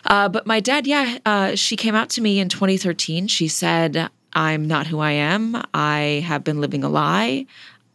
Uh, 0.03 0.27
but 0.27 0.45
my 0.45 0.59
dad, 0.59 0.85
yeah, 0.85 1.19
uh, 1.25 1.55
she 1.55 1.77
came 1.77 1.95
out 1.95 2.09
to 2.09 2.21
me 2.21 2.39
in 2.39 2.49
2013. 2.49 3.27
She 3.27 3.47
said, 3.47 4.09
"I'm 4.33 4.67
not 4.67 4.87
who 4.87 4.99
I 4.99 5.11
am. 5.11 5.61
I 5.73 6.23
have 6.25 6.43
been 6.43 6.61
living 6.61 6.83
a 6.83 6.89
lie. 6.89 7.45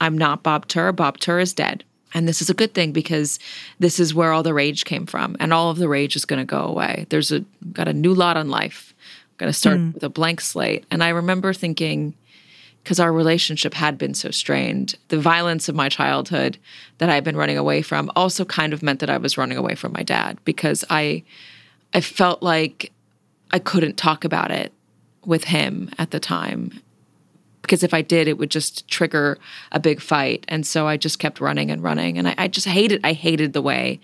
I'm 0.01 0.19
not 0.19 0.43
Bob 0.43 0.69
Tur. 0.69 0.93
Bob 0.93 1.19
Tur 1.19 1.39
is 1.39 1.53
dead." 1.53 1.85
And 2.17 2.29
this 2.29 2.41
is 2.41 2.49
a 2.49 2.55
good 2.55 2.75
thing 2.75 2.93
because 2.93 3.41
this 3.81 3.99
is 3.99 4.15
where 4.15 4.33
all 4.33 4.45
the 4.45 4.55
rage 4.55 4.85
came 4.85 5.05
from, 5.05 5.37
and 5.41 5.53
all 5.53 5.71
of 5.71 5.79
the 5.79 5.89
rage 5.89 6.15
is 6.17 6.25
going 6.25 6.41
to 6.41 6.45
go 6.45 6.61
away. 6.61 7.07
There's 7.09 7.33
a 7.33 7.45
got 7.73 7.89
a 7.89 7.93
new 7.93 8.15
lot 8.15 8.37
on 8.37 8.49
life. 8.49 8.95
I'm 9.33 9.37
going 9.39 9.53
to 9.53 9.59
start 9.59 9.79
hmm. 9.79 9.93
with 9.93 10.03
a 10.05 10.09
blank 10.09 10.41
slate. 10.41 10.85
And 10.91 11.03
I 11.03 11.09
remember 11.09 11.53
thinking, 11.53 12.15
because 12.85 13.01
our 13.01 13.13
relationship 13.13 13.73
had 13.73 13.97
been 13.97 14.13
so 14.13 14.31
strained. 14.31 14.95
The 15.09 15.19
violence 15.19 15.71
of 15.71 15.75
my 15.75 15.89
childhood 15.89 16.59
that 16.99 17.09
I 17.09 17.15
had 17.15 17.25
been 17.25 17.37
running 17.37 17.57
away 17.57 17.81
from 17.81 18.11
also 18.15 18.45
kind 18.45 18.75
of 18.75 18.83
meant 18.83 19.01
that 19.01 19.09
I 19.09 19.17
was 19.17 19.39
running 19.39 19.57
away 19.57 19.75
from 19.75 19.93
my 19.93 20.03
dad 20.03 20.39
because 20.45 20.85
I 20.91 21.25
I 21.95 22.03
felt 22.03 22.43
like 22.43 22.93
I 23.53 23.59
couldn't 23.59 23.97
talk 23.97 24.25
about 24.25 24.51
it 24.51 24.73
with 25.27 25.45
him 25.45 25.91
at 25.99 26.11
the 26.11 26.21
time. 26.21 26.81
Because 27.63 27.83
if 27.83 27.95
I 27.95 28.03
did, 28.03 28.29
it 28.29 28.37
would 28.37 28.51
just 28.51 28.87
trigger 28.89 29.39
a 29.73 29.81
big 29.81 30.01
fight. 30.01 30.45
And 30.49 30.67
so 30.67 30.87
I 30.87 30.97
just 30.97 31.19
kept 31.19 31.41
running 31.41 31.71
and 31.71 31.83
running. 31.83 32.19
And 32.19 32.29
I, 32.29 32.35
I 32.37 32.49
just 32.49 32.67
hated 32.67 33.01
I 33.05 33.13
hated 33.13 33.53
the 33.53 33.63
way 33.63 34.01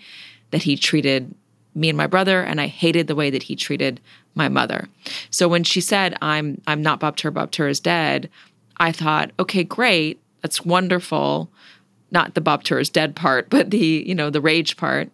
that 0.49 0.63
he 0.63 0.75
treated 0.75 1.33
me 1.73 1.87
and 1.87 1.97
my 1.97 2.07
brother, 2.07 2.41
and 2.41 2.59
I 2.59 2.67
hated 2.67 3.07
the 3.07 3.15
way 3.15 3.29
that 3.29 3.43
he 3.43 3.55
treated 3.55 4.01
my 4.35 4.49
mother. 4.49 4.89
So 5.29 5.47
when 5.47 5.63
she 5.63 5.79
said, 5.79 6.17
I'm 6.21 6.61
I'm 6.67 6.81
not 6.81 6.99
Bob 6.99 7.17
Tur, 7.17 7.31
Bob 7.31 7.51
Tur 7.51 7.67
is 7.67 7.79
dead, 7.79 8.29
I 8.77 8.91
thought, 8.91 9.31
okay, 9.39 9.63
great, 9.63 10.19
that's 10.41 10.65
wonderful. 10.65 11.49
Not 12.09 12.33
the 12.33 12.41
Bob 12.41 12.63
Tur 12.63 12.79
is 12.79 12.89
dead 12.89 13.15
part, 13.15 13.49
but 13.49 13.69
the, 13.71 14.03
you 14.05 14.15
know, 14.15 14.29
the 14.29 14.41
rage 14.41 14.75
part. 14.75 15.09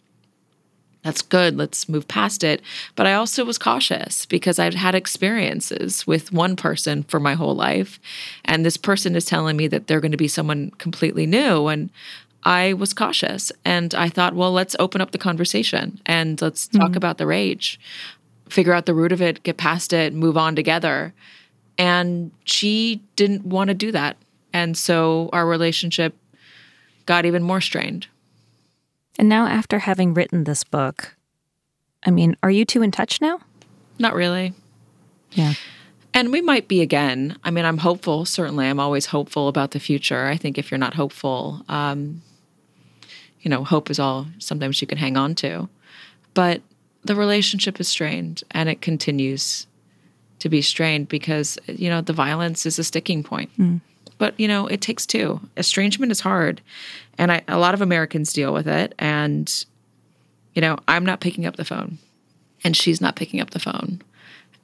That's 1.07 1.21
good. 1.21 1.55
Let's 1.55 1.87
move 1.87 2.05
past 2.09 2.43
it. 2.43 2.61
But 2.97 3.07
I 3.07 3.13
also 3.13 3.45
was 3.45 3.57
cautious 3.57 4.25
because 4.25 4.59
I'd 4.59 4.73
had 4.73 4.93
experiences 4.93 6.05
with 6.05 6.33
one 6.33 6.57
person 6.57 7.03
for 7.03 7.17
my 7.17 7.33
whole 7.33 7.55
life. 7.55 7.97
And 8.43 8.65
this 8.65 8.75
person 8.75 9.15
is 9.15 9.23
telling 9.23 9.55
me 9.55 9.69
that 9.69 9.87
they're 9.87 10.01
going 10.01 10.11
to 10.11 10.17
be 10.17 10.27
someone 10.27 10.71
completely 10.71 11.25
new. 11.25 11.67
And 11.67 11.91
I 12.43 12.73
was 12.73 12.93
cautious 12.93 13.53
and 13.63 13.95
I 13.95 14.09
thought, 14.09 14.35
well, 14.35 14.51
let's 14.51 14.75
open 14.79 14.99
up 14.99 15.11
the 15.11 15.17
conversation 15.17 16.01
and 16.05 16.41
let's 16.41 16.67
talk 16.67 16.89
mm-hmm. 16.89 16.97
about 16.97 17.19
the 17.19 17.25
rage, 17.25 17.79
figure 18.49 18.73
out 18.73 18.85
the 18.85 18.93
root 18.93 19.13
of 19.13 19.21
it, 19.21 19.43
get 19.43 19.55
past 19.55 19.93
it, 19.93 20.13
move 20.13 20.35
on 20.35 20.57
together. 20.57 21.13
And 21.77 22.31
she 22.43 23.01
didn't 23.15 23.45
want 23.45 23.69
to 23.69 23.73
do 23.73 23.93
that. 23.93 24.17
And 24.51 24.77
so 24.77 25.29
our 25.31 25.47
relationship 25.47 26.17
got 27.05 27.25
even 27.25 27.43
more 27.43 27.61
strained. 27.61 28.07
And 29.17 29.27
now, 29.27 29.47
after 29.47 29.79
having 29.79 30.13
written 30.13 30.43
this 30.43 30.63
book, 30.63 31.15
I 32.05 32.11
mean, 32.11 32.37
are 32.43 32.51
you 32.51 32.65
two 32.65 32.81
in 32.81 32.91
touch 32.91 33.19
now? 33.19 33.39
Not 33.97 34.13
really. 34.13 34.53
Yeah. 35.31 35.53
And 36.13 36.31
we 36.31 36.41
might 36.41 36.67
be 36.67 36.81
again. 36.81 37.37
I 37.43 37.51
mean, 37.51 37.65
I'm 37.65 37.79
hopeful. 37.79 38.25
Certainly, 38.25 38.67
I'm 38.67 38.79
always 38.79 39.07
hopeful 39.07 39.47
about 39.47 39.71
the 39.71 39.79
future. 39.79 40.27
I 40.27 40.37
think 40.37 40.57
if 40.57 40.71
you're 40.71 40.77
not 40.77 40.93
hopeful, 40.93 41.63
um, 41.67 42.21
you 43.41 43.49
know, 43.49 43.63
hope 43.63 43.89
is 43.89 43.99
all 43.99 44.27
sometimes 44.39 44.81
you 44.81 44.87
can 44.87 44.97
hang 44.97 45.17
on 45.17 45.35
to. 45.35 45.69
But 46.33 46.61
the 47.03 47.15
relationship 47.15 47.79
is 47.79 47.87
strained 47.87 48.43
and 48.51 48.69
it 48.69 48.81
continues 48.81 49.67
to 50.39 50.49
be 50.49 50.61
strained 50.61 51.07
because, 51.07 51.57
you 51.67 51.89
know, 51.89 52.01
the 52.01 52.13
violence 52.13 52.65
is 52.65 52.77
a 52.77 52.83
sticking 52.83 53.23
point. 53.23 53.49
But, 54.17 54.39
you 54.39 54.47
know, 54.47 54.67
it 54.67 54.81
takes 54.81 55.05
two. 55.05 55.39
Estrangement 55.55 56.11
is 56.11 56.19
hard. 56.19 56.61
And 57.17 57.31
I, 57.31 57.41
a 57.47 57.57
lot 57.57 57.73
of 57.73 57.81
Americans 57.81 58.33
deal 58.33 58.53
with 58.53 58.67
it. 58.67 58.93
And, 58.97 59.65
you 60.53 60.61
know, 60.61 60.77
I'm 60.87 61.05
not 61.05 61.19
picking 61.19 61.45
up 61.45 61.55
the 61.55 61.65
phone 61.65 61.97
and 62.63 62.75
she's 62.75 63.01
not 63.01 63.15
picking 63.15 63.39
up 63.39 63.51
the 63.51 63.59
phone. 63.59 64.01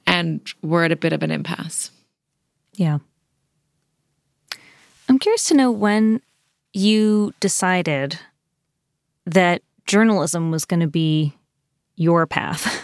And 0.06 0.40
we're 0.62 0.84
at 0.84 0.92
a 0.92 0.96
bit 0.96 1.12
of 1.12 1.22
an 1.22 1.30
impasse. 1.30 1.90
Yeah. 2.74 2.98
I'm 5.08 5.18
curious 5.18 5.48
to 5.48 5.54
know 5.54 5.70
when 5.70 6.20
you 6.72 7.32
decided 7.40 8.18
that 9.26 9.62
journalism 9.86 10.50
was 10.50 10.64
going 10.64 10.80
to 10.80 10.86
be 10.86 11.34
your 11.96 12.26
path. 12.26 12.82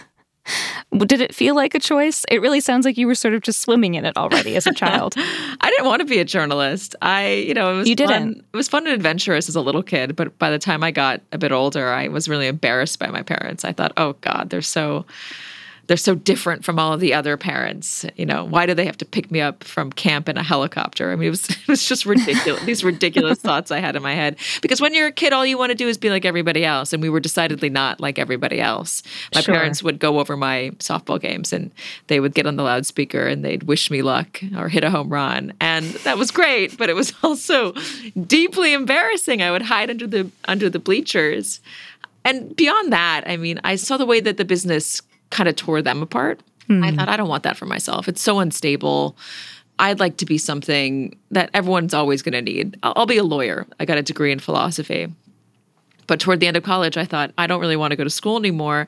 Did 0.97 1.21
it 1.21 1.33
feel 1.33 1.55
like 1.55 1.73
a 1.73 1.79
choice? 1.79 2.25
It 2.29 2.41
really 2.41 2.59
sounds 2.59 2.85
like 2.85 2.97
you 2.97 3.07
were 3.07 3.15
sort 3.15 3.33
of 3.33 3.41
just 3.41 3.61
swimming 3.61 3.93
in 3.95 4.03
it 4.03 4.17
already 4.17 4.57
as 4.57 4.67
a 4.67 4.73
child. 4.73 5.13
I 5.17 5.69
didn't 5.69 5.85
want 5.85 6.01
to 6.01 6.05
be 6.05 6.19
a 6.19 6.25
journalist. 6.25 6.95
I, 7.01 7.29
you 7.31 7.53
know, 7.53 7.73
it 7.73 7.77
was 7.77 7.87
You 7.89 7.95
fun. 7.95 8.07
didn't? 8.07 8.37
It 8.53 8.57
was 8.57 8.67
fun 8.67 8.85
and 8.85 8.93
adventurous 8.93 9.47
as 9.47 9.55
a 9.55 9.61
little 9.61 9.83
kid, 9.83 10.17
but 10.17 10.37
by 10.37 10.49
the 10.49 10.59
time 10.59 10.83
I 10.83 10.91
got 10.91 11.21
a 11.31 11.37
bit 11.37 11.53
older, 11.53 11.87
I 11.93 12.09
was 12.09 12.27
really 12.27 12.47
embarrassed 12.47 12.99
by 12.99 13.07
my 13.07 13.21
parents. 13.23 13.63
I 13.63 13.71
thought, 13.71 13.93
"Oh 13.95 14.13
god, 14.19 14.49
they're 14.49 14.61
so 14.61 15.05
they're 15.87 15.97
so 15.97 16.15
different 16.15 16.63
from 16.63 16.79
all 16.79 16.93
of 16.93 16.99
the 16.99 17.13
other 17.13 17.37
parents. 17.37 18.05
You 18.15 18.25
know, 18.25 18.45
why 18.45 18.65
do 18.65 18.73
they 18.73 18.85
have 18.85 18.97
to 18.97 19.05
pick 19.05 19.31
me 19.31 19.41
up 19.41 19.63
from 19.63 19.91
camp 19.91 20.29
in 20.29 20.37
a 20.37 20.43
helicopter? 20.43 21.11
I 21.11 21.15
mean, 21.15 21.27
it 21.27 21.31
was 21.31 21.49
it 21.49 21.67
was 21.67 21.85
just 21.87 22.05
ridiculous. 22.05 22.63
These 22.63 22.83
ridiculous 22.83 23.39
thoughts 23.41 23.71
I 23.71 23.79
had 23.79 23.95
in 23.95 24.03
my 24.03 24.13
head. 24.13 24.37
Because 24.61 24.79
when 24.81 24.93
you're 24.93 25.07
a 25.07 25.11
kid, 25.11 25.33
all 25.33 25.45
you 25.45 25.57
want 25.57 25.71
to 25.71 25.75
do 25.75 25.87
is 25.87 25.97
be 25.97 26.09
like 26.09 26.25
everybody 26.25 26.63
else, 26.63 26.93
and 26.93 27.01
we 27.01 27.09
were 27.09 27.19
decidedly 27.19 27.69
not 27.69 27.99
like 27.99 28.19
everybody 28.19 28.61
else. 28.61 29.03
My 29.35 29.41
Sure. 29.41 29.55
parents 29.55 29.81
would 29.83 29.99
go 29.99 30.19
over 30.19 30.37
my 30.37 30.71
softball 30.79 31.19
games, 31.19 31.51
and 31.51 31.71
they 32.07 32.19
would 32.19 32.33
get 32.33 32.45
on 32.45 32.55
the 32.55 32.63
loudspeaker 32.63 33.27
and 33.27 33.43
they'd 33.43 33.63
wish 33.63 33.89
me 33.91 34.01
luck 34.01 34.39
or 34.57 34.69
hit 34.69 34.83
a 34.83 34.89
home 34.89 35.09
run, 35.09 35.53
and 35.59 35.85
that 36.05 36.17
was 36.17 36.31
great. 36.31 36.77
But 36.77 36.89
it 36.89 36.95
was 36.95 37.13
also 37.23 37.73
deeply 38.27 38.73
embarrassing. 38.73 39.41
I 39.41 39.51
would 39.51 39.63
hide 39.63 39.89
under 39.89 40.07
the 40.07 40.29
under 40.45 40.69
the 40.69 40.79
bleachers. 40.79 41.59
And 42.23 42.55
beyond 42.55 42.93
that, 42.93 43.23
I 43.25 43.35
mean, 43.37 43.59
I 43.63 43.75
saw 43.77 43.97
the 43.97 44.05
way 44.05 44.19
that 44.19 44.37
the 44.37 44.45
business 44.45 45.01
kind 45.31 45.49
of 45.49 45.55
tore 45.55 45.81
them 45.81 46.01
apart. 46.01 46.41
I 46.69 46.73
hmm. 46.73 46.95
thought, 46.95 47.09
I 47.09 47.17
don't 47.17 47.27
want 47.27 47.43
that 47.43 47.57
for 47.57 47.65
myself. 47.65 48.07
It's 48.07 48.21
so 48.21 48.39
unstable. 48.39 49.17
I'd 49.79 49.99
like 49.99 50.17
to 50.17 50.25
be 50.25 50.37
something 50.37 51.17
that 51.31 51.49
everyone's 51.53 51.93
always 51.93 52.21
going 52.21 52.33
to 52.33 52.41
need. 52.41 52.77
I'll, 52.83 52.93
I'll 52.95 53.05
be 53.05 53.17
a 53.17 53.23
lawyer. 53.23 53.65
I 53.79 53.85
got 53.85 53.97
a 53.97 54.03
degree 54.03 54.31
in 54.31 54.39
philosophy. 54.39 55.11
But 56.07 56.19
toward 56.19 56.39
the 56.39 56.47
end 56.47 56.57
of 56.57 56.63
college, 56.63 56.97
I 56.97 57.05
thought, 57.05 57.31
I 57.37 57.47
don't 57.47 57.61
really 57.61 57.75
want 57.75 57.91
to 57.91 57.97
go 57.97 58.03
to 58.03 58.09
school 58.09 58.37
anymore. 58.37 58.87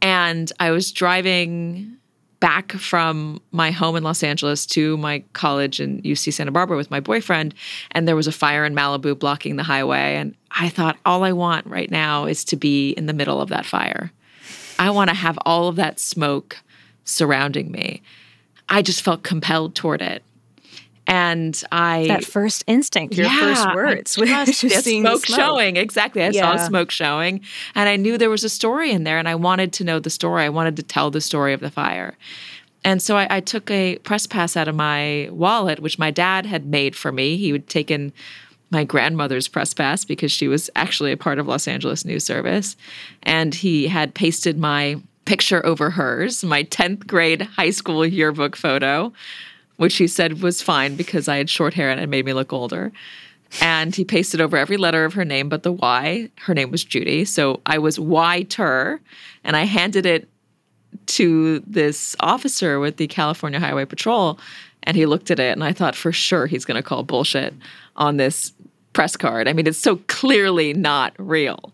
And 0.00 0.50
I 0.58 0.70
was 0.72 0.90
driving 0.90 1.96
back 2.40 2.72
from 2.72 3.40
my 3.52 3.70
home 3.70 3.94
in 3.94 4.02
Los 4.02 4.24
Angeles 4.24 4.66
to 4.66 4.96
my 4.96 5.22
college 5.32 5.80
in 5.80 6.02
UC 6.02 6.32
Santa 6.32 6.50
Barbara 6.50 6.76
with 6.76 6.90
my 6.90 6.98
boyfriend, 6.98 7.54
and 7.92 8.08
there 8.08 8.16
was 8.16 8.26
a 8.26 8.32
fire 8.32 8.64
in 8.64 8.74
Malibu 8.74 9.16
blocking 9.16 9.54
the 9.54 9.62
highway. 9.62 10.16
And 10.16 10.34
I 10.50 10.68
thought, 10.68 10.96
all 11.04 11.22
I 11.22 11.30
want 11.30 11.66
right 11.68 11.88
now 11.88 12.24
is 12.24 12.44
to 12.46 12.56
be 12.56 12.90
in 12.90 13.06
the 13.06 13.12
middle 13.12 13.40
of 13.40 13.48
that 13.50 13.64
fire. 13.64 14.10
I 14.78 14.90
want 14.90 15.10
to 15.10 15.14
have 15.14 15.38
all 15.44 15.68
of 15.68 15.76
that 15.76 15.98
smoke 16.00 16.58
surrounding 17.04 17.70
me. 17.70 18.02
I 18.68 18.82
just 18.82 19.02
felt 19.02 19.22
compelled 19.22 19.74
toward 19.74 20.02
it. 20.02 20.22
And 21.06 21.60
I 21.72 22.06
that 22.08 22.24
first 22.24 22.62
instinct, 22.68 23.14
your 23.16 23.28
first 23.28 23.74
words, 23.74 24.14
just- 24.14 24.60
just 24.60 24.84
seeing 24.84 25.02
smoke, 25.02 25.26
smoke. 25.26 25.36
showing. 25.38 25.76
Exactly. 25.76 26.22
I 26.22 26.30
saw 26.30 26.56
smoke 26.56 26.90
showing, 26.92 27.40
and 27.74 27.88
I 27.88 27.96
knew 27.96 28.16
there 28.16 28.30
was 28.30 28.44
a 28.44 28.48
story 28.48 28.92
in 28.92 29.02
there, 29.02 29.18
and 29.18 29.28
I 29.28 29.34
wanted 29.34 29.72
to 29.74 29.84
know 29.84 29.98
the 29.98 30.10
story. 30.10 30.44
I 30.44 30.48
wanted 30.48 30.76
to 30.76 30.82
tell 30.84 31.10
the 31.10 31.20
story 31.20 31.52
of 31.54 31.60
the 31.60 31.70
fire. 31.70 32.16
And 32.84 33.02
so 33.02 33.16
I, 33.16 33.26
I 33.36 33.40
took 33.40 33.70
a 33.70 33.98
press 33.98 34.26
pass 34.28 34.56
out 34.56 34.68
of 34.68 34.74
my 34.76 35.28
wallet, 35.32 35.80
which 35.80 35.98
my 35.98 36.10
dad 36.12 36.46
had 36.46 36.66
made 36.66 36.94
for 36.94 37.10
me. 37.12 37.36
He 37.36 37.50
had 37.50 37.68
taken 37.68 38.12
my 38.72 38.82
grandmother's 38.82 39.46
press 39.46 39.72
pass 39.74 40.04
because 40.04 40.32
she 40.32 40.48
was 40.48 40.70
actually 40.74 41.12
a 41.12 41.16
part 41.16 41.38
of 41.38 41.46
Los 41.46 41.68
Angeles 41.68 42.04
News 42.04 42.24
Service. 42.24 42.74
And 43.22 43.54
he 43.54 43.86
had 43.86 44.14
pasted 44.14 44.58
my 44.58 44.96
picture 45.26 45.64
over 45.64 45.90
hers, 45.90 46.42
my 46.42 46.64
10th 46.64 47.06
grade 47.06 47.42
high 47.42 47.70
school 47.70 48.04
yearbook 48.04 48.56
photo, 48.56 49.12
which 49.76 49.96
he 49.96 50.08
said 50.08 50.42
was 50.42 50.62
fine 50.62 50.96
because 50.96 51.28
I 51.28 51.36
had 51.36 51.48
short 51.48 51.74
hair 51.74 51.90
and 51.90 52.00
it 52.00 52.08
made 52.08 52.24
me 52.24 52.32
look 52.32 52.52
older. 52.52 52.92
and 53.60 53.94
he 53.94 54.04
pasted 54.04 54.40
over 54.40 54.56
every 54.56 54.76
letter 54.78 55.04
of 55.04 55.12
her 55.14 55.24
name 55.24 55.48
but 55.48 55.62
the 55.62 55.72
Y. 55.72 56.30
Her 56.38 56.54
name 56.54 56.70
was 56.70 56.84
Judy. 56.84 57.24
So 57.24 57.60
I 57.66 57.78
was 57.78 58.00
Y 58.00 58.42
Tur, 58.44 59.00
and 59.44 59.56
I 59.56 59.64
handed 59.64 60.06
it 60.06 60.28
to 61.06 61.60
this 61.60 62.16
officer 62.20 62.80
with 62.80 62.96
the 62.96 63.06
California 63.06 63.60
Highway 63.60 63.84
Patrol. 63.84 64.38
And 64.84 64.96
he 64.96 65.06
looked 65.06 65.30
at 65.30 65.38
it, 65.38 65.52
and 65.52 65.62
I 65.62 65.72
thought 65.72 65.94
for 65.94 66.12
sure 66.12 66.46
he's 66.46 66.64
going 66.64 66.76
to 66.76 66.82
call 66.82 67.02
bullshit 67.02 67.54
on 67.96 68.16
this 68.16 68.52
press 68.92 69.16
card. 69.16 69.48
I 69.48 69.52
mean, 69.52 69.66
it's 69.66 69.78
so 69.78 69.96
clearly 70.08 70.74
not 70.74 71.14
real. 71.18 71.72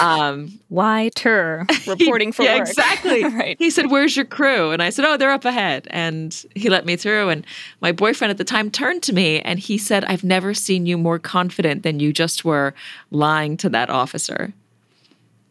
Um, 0.00 0.58
Why 0.68 1.10
Tur 1.14 1.66
reporting 1.86 2.32
for 2.32 2.42
yeah, 2.44 2.58
work? 2.58 2.68
exactly. 2.68 3.24
right. 3.24 3.56
He 3.58 3.70
said, 3.70 3.90
"Where's 3.90 4.16
your 4.16 4.24
crew?" 4.24 4.70
And 4.70 4.82
I 4.82 4.90
said, 4.90 5.04
"Oh, 5.04 5.16
they're 5.16 5.30
up 5.30 5.44
ahead." 5.44 5.86
And 5.90 6.44
he 6.54 6.70
let 6.70 6.86
me 6.86 6.96
through. 6.96 7.28
And 7.28 7.46
my 7.80 7.92
boyfriend 7.92 8.30
at 8.30 8.38
the 8.38 8.44
time 8.44 8.70
turned 8.70 9.02
to 9.04 9.12
me 9.12 9.40
and 9.40 9.58
he 9.58 9.78
said, 9.78 10.04
"I've 10.04 10.24
never 10.24 10.54
seen 10.54 10.86
you 10.86 10.96
more 10.96 11.18
confident 11.18 11.82
than 11.82 12.00
you 12.00 12.12
just 12.12 12.44
were 12.44 12.74
lying 13.10 13.56
to 13.58 13.68
that 13.70 13.90
officer." 13.90 14.52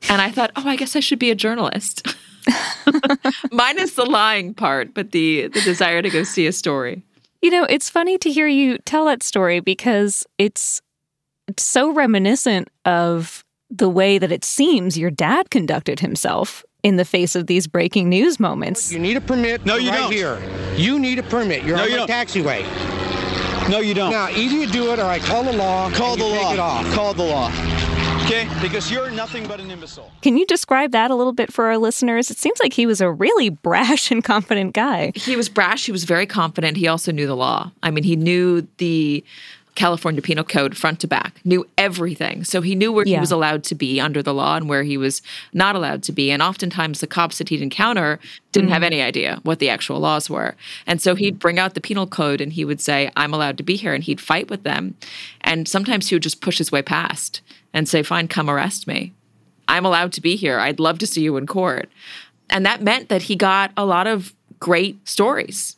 And 0.10 0.22
I 0.22 0.32
thought, 0.32 0.52
"Oh, 0.56 0.68
I 0.68 0.76
guess 0.76 0.96
I 0.96 1.00
should 1.00 1.20
be 1.20 1.32
a 1.32 1.36
journalist." 1.36 2.08
Minus 3.52 3.94
the 3.96 4.06
lying 4.06 4.54
part, 4.54 4.94
but 4.94 5.12
the 5.12 5.48
the 5.48 5.62
desire 5.62 6.02
to 6.02 6.10
go 6.10 6.24
see 6.24 6.48
a 6.48 6.52
story. 6.52 7.04
You 7.42 7.50
know, 7.52 7.66
it's 7.66 7.90
funny 7.90 8.18
to 8.20 8.32
hear 8.32 8.48
you 8.48 8.78
tell 8.80 9.06
that 9.06 9.22
story 9.22 9.60
because 9.60 10.26
it's, 10.38 10.82
it's 11.48 11.64
so 11.64 11.92
reminiscent 11.92 12.70
of 12.86 13.44
the 13.70 13.90
way 13.90 14.18
that 14.18 14.32
it 14.32 14.46
seems 14.46 14.98
your 14.98 15.12
dad 15.12 15.50
conducted 15.50 16.00
himself 16.00 16.64
in 16.84 16.96
the 16.96 17.04
face 17.04 17.36
of 17.36 17.48
these 17.48 17.68
breaking 17.68 18.08
news 18.08 18.40
moments. 18.40 18.94
You 18.94 19.00
need 19.00 19.18
a 19.18 19.22
permit 19.22 19.66
No, 19.66 19.76
you 19.76 19.90
right 19.90 19.98
don't. 19.98 20.12
here. 20.14 20.40
You 20.78 21.00
need 21.00 21.20
a 21.20 21.24
permit. 21.24 21.64
You're 21.64 21.76
No, 21.76 21.84
on 21.84 21.90
you 21.90 21.98
my 22.00 22.06
don't. 22.06 22.10
taxiway. 22.28 23.70
No, 23.70 23.80
you 23.80 23.94
don't. 23.94 24.12
Now, 24.12 24.30
either 24.30 24.56
you 24.56 24.68
do 24.68 24.92
it 24.94 25.00
or 25.00 25.06
I 25.06 25.20
call 25.20 25.44
the 25.44 25.54
law. 25.54 25.90
Call 25.92 26.14
and 26.14 26.22
the 26.22 26.26
you 26.26 26.32
law. 26.32 26.44
Take 26.50 26.54
it 26.54 26.60
off. 26.60 26.94
Call 26.94 27.14
the 27.14 27.24
law. 27.24 27.50
Okay? 28.24 28.48
Because 28.62 28.90
you're 28.90 29.12
nothing 29.12 29.46
but 29.48 29.60
an 29.60 29.70
imbecile. 29.70 30.10
Can 30.22 30.38
you 30.38 30.46
describe 30.46 30.92
that 30.92 31.12
a 31.12 31.16
little 31.16 31.34
bit 31.34 31.52
for 31.52 31.66
our 31.66 31.78
listeners? 31.78 32.32
It 32.32 32.38
seems 32.38 32.58
like 32.62 32.72
he 32.72 32.86
was 32.86 33.02
a 33.02 33.12
really 33.12 33.50
brash 33.68 34.12
and 34.12 34.24
confident 34.24 34.74
guy. 34.74 35.12
He 35.14 35.36
was 35.36 35.50
brash. 35.50 35.86
He 35.86 35.92
was 35.92 36.06
very 36.06 36.26
confident. 36.26 36.78
He 36.78 36.88
also 36.88 37.12
knew 37.12 37.28
the 37.28 37.36
law. 37.36 37.72
I 37.84 37.92
mean, 37.92 38.06
he 38.06 38.16
knew 38.16 38.66
the 38.78 39.26
California 39.76 40.22
Penal 40.22 40.46
Code 40.46 40.78
front 40.78 41.02
to 41.02 41.08
back, 41.08 41.42
knew 41.44 41.66
everything. 41.78 42.46
So 42.46 42.62
he 42.62 42.76
knew 42.76 42.94
where 42.94 43.06
Yeah. 43.06 43.18
he 43.18 43.20
was 43.20 43.32
allowed 43.32 43.64
to 43.66 43.76
be 43.76 44.00
under 44.00 44.22
the 44.22 44.34
law 44.34 44.56
and 44.56 44.70
where 44.70 44.84
he 44.84 44.98
was 44.98 45.22
not 45.52 45.76
allowed 45.76 46.04
to 46.04 46.12
be. 46.12 46.32
And 46.32 46.42
oftentimes 46.42 47.02
the 47.02 47.08
cops 47.08 47.40
that 47.40 47.50
he'd 47.50 47.62
encounter 47.62 48.20
didn't 48.52 48.70
have 48.70 48.78
mm-hmm. 48.78 48.86
any 48.86 49.02
idea 49.02 49.40
what 49.44 49.60
the 49.60 49.70
actual 49.70 50.00
laws 50.00 50.30
were. 50.30 50.56
And 50.88 51.02
so 51.02 51.16
he'd 51.16 51.40
bring 51.40 51.60
out 51.60 51.74
the 51.74 51.82
penal 51.82 52.08
code 52.08 52.40
and 52.40 52.54
he 52.54 52.64
would 52.64 52.80
say, 52.80 53.12
I'm 53.18 53.34
allowed 53.34 53.58
to 53.58 53.64
be 53.64 53.76
here. 53.76 53.94
And 53.94 54.04
he'd 54.04 54.22
fight 54.22 54.50
with 54.50 54.64
them. 54.64 54.96
And 55.42 55.68
sometimes 55.68 56.08
he 56.08 56.16
would 56.16 56.24
just 56.24 56.40
push 56.40 56.60
his 56.60 56.72
way 56.72 56.84
past 56.84 57.42
and 57.74 57.90
say, 57.90 58.04
Fine, 58.04 58.28
come 58.28 58.50
arrest 58.50 58.88
me. 58.88 59.14
I'm 59.68 59.86
allowed 59.86 60.14
to 60.14 60.22
be 60.22 60.36
here. 60.36 60.60
I'd 60.60 60.80
love 60.80 61.00
to 61.00 61.08
see 61.08 61.22
you 61.22 61.38
in 61.38 61.48
court. 61.48 61.90
And 62.50 62.66
that 62.66 62.82
meant 62.82 63.10
that 63.10 63.24
he 63.24 63.36
got 63.36 63.72
a 63.76 63.86
lot 63.86 64.08
of 64.08 64.34
great 64.60 65.08
stories. 65.08 65.76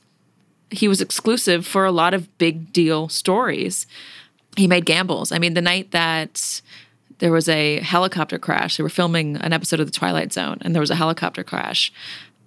He 0.71 0.87
was 0.87 1.01
exclusive 1.01 1.65
for 1.65 1.85
a 1.85 1.91
lot 1.91 2.13
of 2.13 2.37
big 2.37 2.73
deal 2.73 3.07
stories. 3.07 3.87
He 4.57 4.67
made 4.67 4.85
gambles. 4.85 5.31
I 5.31 5.39
mean, 5.39 5.53
the 5.53 5.61
night 5.61 5.91
that 5.91 6.61
there 7.19 7.31
was 7.31 7.47
a 7.47 7.79
helicopter 7.79 8.37
crash, 8.37 8.77
they 8.77 8.83
were 8.83 8.89
filming 8.89 9.37
an 9.37 9.53
episode 9.53 9.79
of 9.79 9.85
The 9.85 9.91
Twilight 9.91 10.33
Zone, 10.33 10.57
and 10.61 10.75
there 10.75 10.81
was 10.81 10.91
a 10.91 10.95
helicopter 10.95 11.43
crash, 11.43 11.93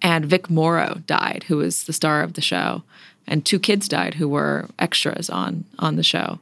and 0.03 0.27
Vic 0.27 0.51
Morrow 0.51 1.03
died, 1.07 1.45
who 1.49 1.57
was 1.57 1.85
the 1.85 1.93
star 1.93 2.23
of 2.23 2.35
the 2.35 2.41
show, 2.41 2.83
and 3.27 3.45
two 3.45 3.59
kids 3.59 3.89
died 3.89 4.15
who 4.15 4.29
were 4.29 4.69
extras 4.79 5.31
on 5.31 5.65
on 5.79 5.97
the 5.97 6.03
show 6.03 6.39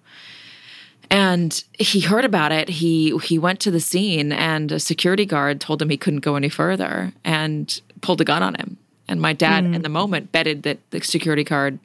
and 1.11 1.63
he 1.79 2.01
heard 2.01 2.25
about 2.25 2.53
it. 2.53 2.69
He 2.69 3.17
he 3.19 3.39
went 3.39 3.61
to 3.61 3.71
the 3.71 3.81
scene 3.81 4.33
and 4.33 4.73
a 4.73 4.81
security 4.81 5.27
guard 5.27 5.61
told 5.61 5.81
him 5.81 5.91
he 5.91 5.97
couldn't 5.97 6.21
go 6.21 6.37
any 6.37 6.49
further 6.49 7.13
and 7.25 7.81
pulled 8.01 8.21
a 8.21 8.25
gun 8.25 8.42
on 8.42 8.55
him. 8.55 8.77
And 9.09 9.21
my 9.21 9.33
dad 9.33 9.64
in 9.64 9.83
the 9.83 9.88
moment 9.88 10.33
betted 10.33 10.64
that 10.64 10.79
the 10.90 11.01
security 11.01 11.45
guard 11.45 11.79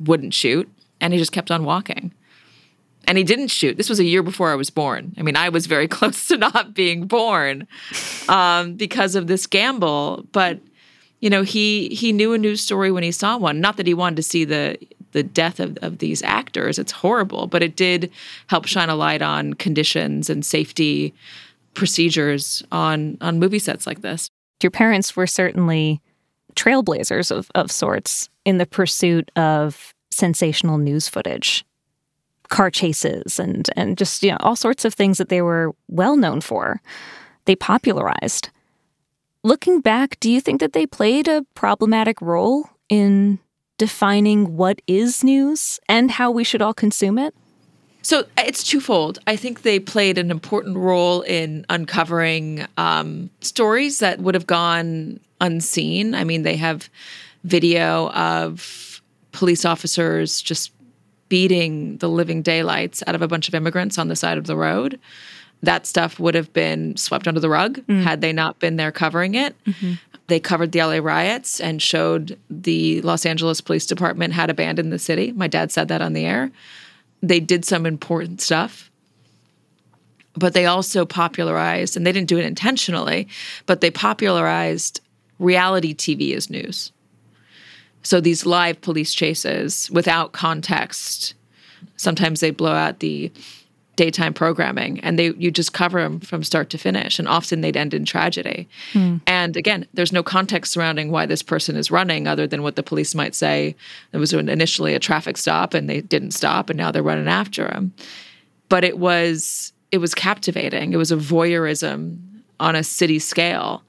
wouldn't 0.00 0.34
shoot 0.34 0.68
and 1.00 1.12
he 1.12 1.18
just 1.18 1.32
kept 1.32 1.50
on 1.50 1.64
walking. 1.64 2.12
And 3.06 3.18
he 3.18 3.22
didn't 3.22 3.48
shoot. 3.48 3.76
This 3.76 3.90
was 3.90 4.00
a 4.00 4.04
year 4.04 4.22
before 4.22 4.50
i 4.50 4.54
was 4.54 4.70
born. 4.70 5.14
I 5.16 5.22
mean 5.22 5.36
i 5.36 5.48
was 5.48 5.66
very 5.66 5.86
close 5.96 6.26
to 6.28 6.36
not 6.36 6.74
being 6.74 7.06
born 7.06 7.68
um, 8.28 8.74
because 8.74 9.14
of 9.14 9.26
this 9.28 9.46
gamble. 9.46 10.26
But 10.32 10.60
you 11.20 11.30
know 11.30 11.42
he 11.42 11.88
he 11.90 12.12
knew 12.12 12.32
a 12.32 12.38
news 12.38 12.60
story 12.60 12.90
when 12.90 13.04
he 13.04 13.12
saw 13.12 13.36
one. 13.36 13.60
Not 13.60 13.76
that 13.76 13.86
he 13.86 13.94
wanted 13.94 14.16
to 14.16 14.22
see 14.22 14.44
the 14.44 14.76
the 15.14 15.22
death 15.22 15.58
of, 15.58 15.76
of 15.78 15.98
these 15.98 16.22
actors 16.22 16.78
it's 16.78 16.92
horrible 16.92 17.46
but 17.46 17.62
it 17.62 17.74
did 17.74 18.10
help 18.46 18.66
shine 18.66 18.90
a 18.90 18.94
light 18.94 19.22
on 19.22 19.54
conditions 19.54 20.28
and 20.28 20.44
safety 20.44 21.12
procedures 21.72 22.62
on 22.70 23.18
on 23.20 23.38
movie 23.38 23.58
sets 23.58 23.86
like 23.86 24.02
this 24.02 24.28
Your 24.62 24.70
parents 24.70 25.16
were 25.16 25.26
certainly 25.26 26.00
trailblazers 26.54 27.30
of, 27.30 27.50
of 27.54 27.70
sorts 27.70 28.28
in 28.44 28.58
the 28.58 28.66
pursuit 28.66 29.30
of 29.36 29.94
sensational 30.10 30.78
news 30.78 31.08
footage, 31.08 31.64
car 32.48 32.70
chases, 32.70 33.38
and, 33.38 33.68
and 33.76 33.98
just 33.98 34.22
you 34.22 34.30
know, 34.30 34.36
all 34.40 34.56
sorts 34.56 34.84
of 34.84 34.94
things 34.94 35.18
that 35.18 35.28
they 35.28 35.42
were 35.42 35.74
well 35.88 36.16
known 36.16 36.40
for. 36.40 36.80
They 37.46 37.56
popularized. 37.56 38.50
Looking 39.42 39.80
back, 39.80 40.18
do 40.20 40.30
you 40.30 40.40
think 40.40 40.60
that 40.60 40.72
they 40.72 40.86
played 40.86 41.28
a 41.28 41.44
problematic 41.54 42.20
role 42.22 42.70
in 42.88 43.38
defining 43.78 44.56
what 44.56 44.80
is 44.86 45.24
news 45.24 45.80
and 45.88 46.10
how 46.10 46.30
we 46.30 46.44
should 46.44 46.62
all 46.62 46.74
consume 46.74 47.18
it? 47.18 47.34
So 48.02 48.24
it's 48.36 48.62
twofold. 48.62 49.18
I 49.26 49.36
think 49.36 49.62
they 49.62 49.80
played 49.80 50.18
an 50.18 50.30
important 50.30 50.76
role 50.76 51.22
in 51.22 51.64
uncovering 51.70 52.66
um, 52.76 53.30
stories 53.40 54.00
that 54.00 54.20
would 54.20 54.34
have 54.34 54.46
gone 54.46 55.20
unseen. 55.40 56.14
I 56.14 56.22
mean, 56.24 56.42
they 56.42 56.56
have 56.56 56.90
video 57.44 58.10
of 58.10 59.00
police 59.32 59.64
officers 59.64 60.42
just 60.42 60.70
beating 61.30 61.96
the 61.96 62.08
living 62.08 62.42
daylights 62.42 63.02
out 63.06 63.14
of 63.14 63.22
a 63.22 63.28
bunch 63.28 63.48
of 63.48 63.54
immigrants 63.54 63.96
on 63.98 64.08
the 64.08 64.16
side 64.16 64.36
of 64.36 64.46
the 64.46 64.56
road. 64.56 65.00
That 65.62 65.86
stuff 65.86 66.20
would 66.20 66.34
have 66.34 66.52
been 66.52 66.96
swept 66.98 67.26
under 67.26 67.40
the 67.40 67.48
rug 67.48 67.80
had 67.88 68.20
they 68.20 68.34
not 68.34 68.58
been 68.58 68.76
there 68.76 68.92
covering 68.92 69.34
it. 69.34 69.56
They 70.26 70.40
covered 70.40 70.72
the 70.72 70.80
LA 70.80 70.98
riots 70.98 71.60
and 71.60 71.82
showed 71.82 72.38
the 72.48 73.02
Los 73.02 73.26
Angeles 73.26 73.60
Police 73.60 73.86
Department 73.86 74.32
had 74.32 74.50
abandoned 74.50 74.92
the 74.92 74.98
city. 74.98 75.32
My 75.32 75.48
dad 75.48 75.70
said 75.70 75.88
that 75.88 76.02
on 76.02 76.12
the 76.14 76.24
air 76.24 76.50
they 77.28 77.40
did 77.40 77.64
some 77.64 77.86
important 77.86 78.40
stuff 78.40 78.90
but 80.36 80.52
they 80.52 80.66
also 80.66 81.04
popularized 81.04 81.96
and 81.96 82.06
they 82.06 82.12
didn't 82.12 82.28
do 82.28 82.38
it 82.38 82.44
intentionally 82.44 83.26
but 83.66 83.80
they 83.80 83.90
popularized 83.90 85.00
reality 85.38 85.94
tv 85.94 86.34
as 86.34 86.50
news 86.50 86.92
so 88.02 88.20
these 88.20 88.44
live 88.44 88.80
police 88.80 89.14
chases 89.14 89.90
without 89.90 90.32
context 90.32 91.34
sometimes 91.96 92.40
they 92.40 92.50
blow 92.50 92.72
out 92.72 93.00
the 93.00 93.32
daytime 93.96 94.34
programming 94.34 95.00
and 95.00 95.18
they 95.18 95.32
you 95.34 95.50
just 95.50 95.72
cover 95.72 96.02
them 96.02 96.20
from 96.20 96.42
start 96.42 96.70
to 96.70 96.78
finish 96.78 97.18
and 97.18 97.28
often 97.28 97.60
they'd 97.60 97.76
end 97.76 97.94
in 97.94 98.04
tragedy. 98.04 98.68
Hmm. 98.92 99.18
And 99.26 99.56
again 99.56 99.86
there's 99.94 100.12
no 100.12 100.22
context 100.22 100.72
surrounding 100.72 101.10
why 101.10 101.26
this 101.26 101.42
person 101.42 101.76
is 101.76 101.90
running 101.90 102.26
other 102.26 102.46
than 102.46 102.62
what 102.62 102.76
the 102.76 102.82
police 102.82 103.14
might 103.14 103.34
say. 103.34 103.76
It 104.12 104.18
was 104.18 104.32
initially 104.32 104.94
a 104.94 104.98
traffic 104.98 105.36
stop 105.36 105.74
and 105.74 105.88
they 105.88 106.00
didn't 106.00 106.32
stop 106.32 106.70
and 106.70 106.76
now 106.76 106.90
they're 106.90 107.02
running 107.02 107.28
after 107.28 107.66
him 107.68 107.92
but 108.68 108.84
it 108.84 108.98
was 108.98 109.72
it 109.92 109.98
was 109.98 110.14
captivating. 110.14 110.92
It 110.92 110.96
was 110.96 111.12
a 111.12 111.16
voyeurism 111.16 112.18
on 112.58 112.74
a 112.74 112.82
city 112.82 113.20
scale. 113.20 113.84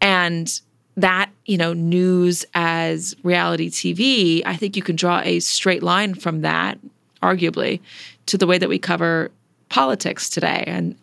And 0.00 0.50
that 0.96 1.30
you 1.44 1.58
know 1.58 1.74
news 1.74 2.46
as 2.54 3.14
reality 3.22 3.68
tv 3.68 4.40
i 4.46 4.56
think 4.56 4.76
you 4.76 4.82
can 4.82 4.96
draw 4.96 5.20
a 5.20 5.40
straight 5.40 5.82
line 5.82 6.14
from 6.14 6.40
that 6.40 6.78
arguably 7.22 7.80
to 8.26 8.38
the 8.38 8.46
way 8.46 8.58
that 8.58 8.68
we 8.68 8.78
cover 8.78 9.30
politics 9.68 10.28
today 10.28 10.64
and 10.66 10.96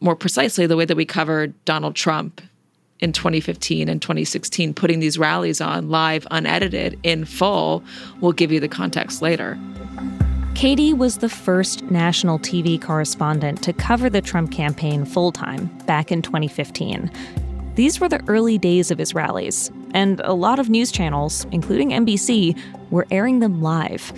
more 0.00 0.16
precisely 0.16 0.66
the 0.66 0.76
way 0.76 0.84
that 0.84 0.96
we 0.96 1.04
covered 1.04 1.52
donald 1.64 1.94
trump 1.94 2.40
in 3.00 3.12
2015 3.12 3.88
and 3.88 4.00
2016 4.00 4.74
putting 4.74 5.00
these 5.00 5.18
rallies 5.18 5.60
on 5.60 5.88
live 5.88 6.26
unedited 6.30 6.98
in 7.02 7.24
full 7.24 7.82
we'll 8.20 8.32
give 8.32 8.52
you 8.52 8.60
the 8.60 8.68
context 8.68 9.22
later 9.22 9.58
Katy 10.54 10.94
was 10.94 11.18
the 11.18 11.28
first 11.28 11.82
national 11.90 12.38
TV 12.38 12.80
correspondent 12.80 13.60
to 13.64 13.72
cover 13.72 14.08
the 14.08 14.22
Trump 14.22 14.52
campaign 14.52 15.04
full 15.04 15.32
time 15.32 15.66
back 15.84 16.12
in 16.12 16.22
2015. 16.22 17.10
These 17.74 17.98
were 17.98 18.08
the 18.08 18.22
early 18.28 18.56
days 18.56 18.92
of 18.92 18.98
his 18.98 19.14
rallies, 19.14 19.72
and 19.94 20.20
a 20.20 20.32
lot 20.32 20.60
of 20.60 20.70
news 20.70 20.92
channels, 20.92 21.44
including 21.50 21.90
NBC, 21.90 22.56
were 22.90 23.04
airing 23.10 23.40
them 23.40 23.62
live. 23.62 24.12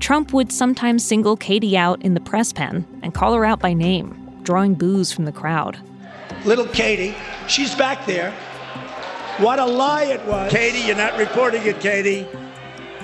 Trump 0.00 0.32
would 0.32 0.52
sometimes 0.52 1.04
single 1.04 1.36
Katy 1.36 1.76
out 1.76 2.00
in 2.02 2.14
the 2.14 2.20
press 2.20 2.52
pen 2.52 2.86
and 3.02 3.14
call 3.14 3.34
her 3.34 3.44
out 3.44 3.60
by 3.60 3.72
name, 3.72 4.40
drawing 4.42 4.74
boos 4.74 5.12
from 5.12 5.24
the 5.24 5.32
crowd. 5.32 5.78
Little 6.44 6.66
Katy, 6.66 7.14
she's 7.48 7.74
back 7.74 8.06
there. 8.06 8.32
What 9.38 9.58
a 9.58 9.66
lie 9.66 10.04
it 10.04 10.24
was. 10.26 10.50
Katy, 10.50 10.80
you're 10.86 10.96
not 10.96 11.18
reporting 11.18 11.64
it, 11.64 11.80
Katy. 11.80 12.26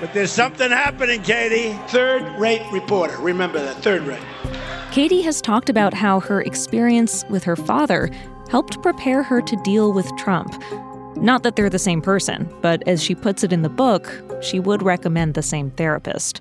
But 0.00 0.12
there's 0.12 0.32
something 0.32 0.70
happening, 0.70 1.22
Katy. 1.22 1.72
Third 1.88 2.22
rate 2.40 2.62
reporter. 2.72 3.16
Remember 3.18 3.60
that. 3.60 3.76
Third 3.76 4.02
rate. 4.02 4.22
Katy 4.90 5.22
has 5.22 5.40
talked 5.40 5.68
about 5.68 5.94
how 5.94 6.20
her 6.20 6.42
experience 6.42 7.24
with 7.28 7.44
her 7.44 7.56
father 7.56 8.10
helped 8.50 8.82
prepare 8.82 9.22
her 9.22 9.40
to 9.42 9.56
deal 9.62 9.92
with 9.92 10.10
Trump. 10.16 10.62
Not 11.16 11.42
that 11.42 11.56
they're 11.56 11.70
the 11.70 11.78
same 11.78 12.02
person, 12.02 12.52
but 12.60 12.86
as 12.86 13.02
she 13.02 13.14
puts 13.14 13.44
it 13.44 13.52
in 13.52 13.62
the 13.62 13.68
book, 13.68 14.12
she 14.42 14.60
would 14.60 14.82
recommend 14.82 15.34
the 15.34 15.42
same 15.42 15.70
therapist. 15.72 16.40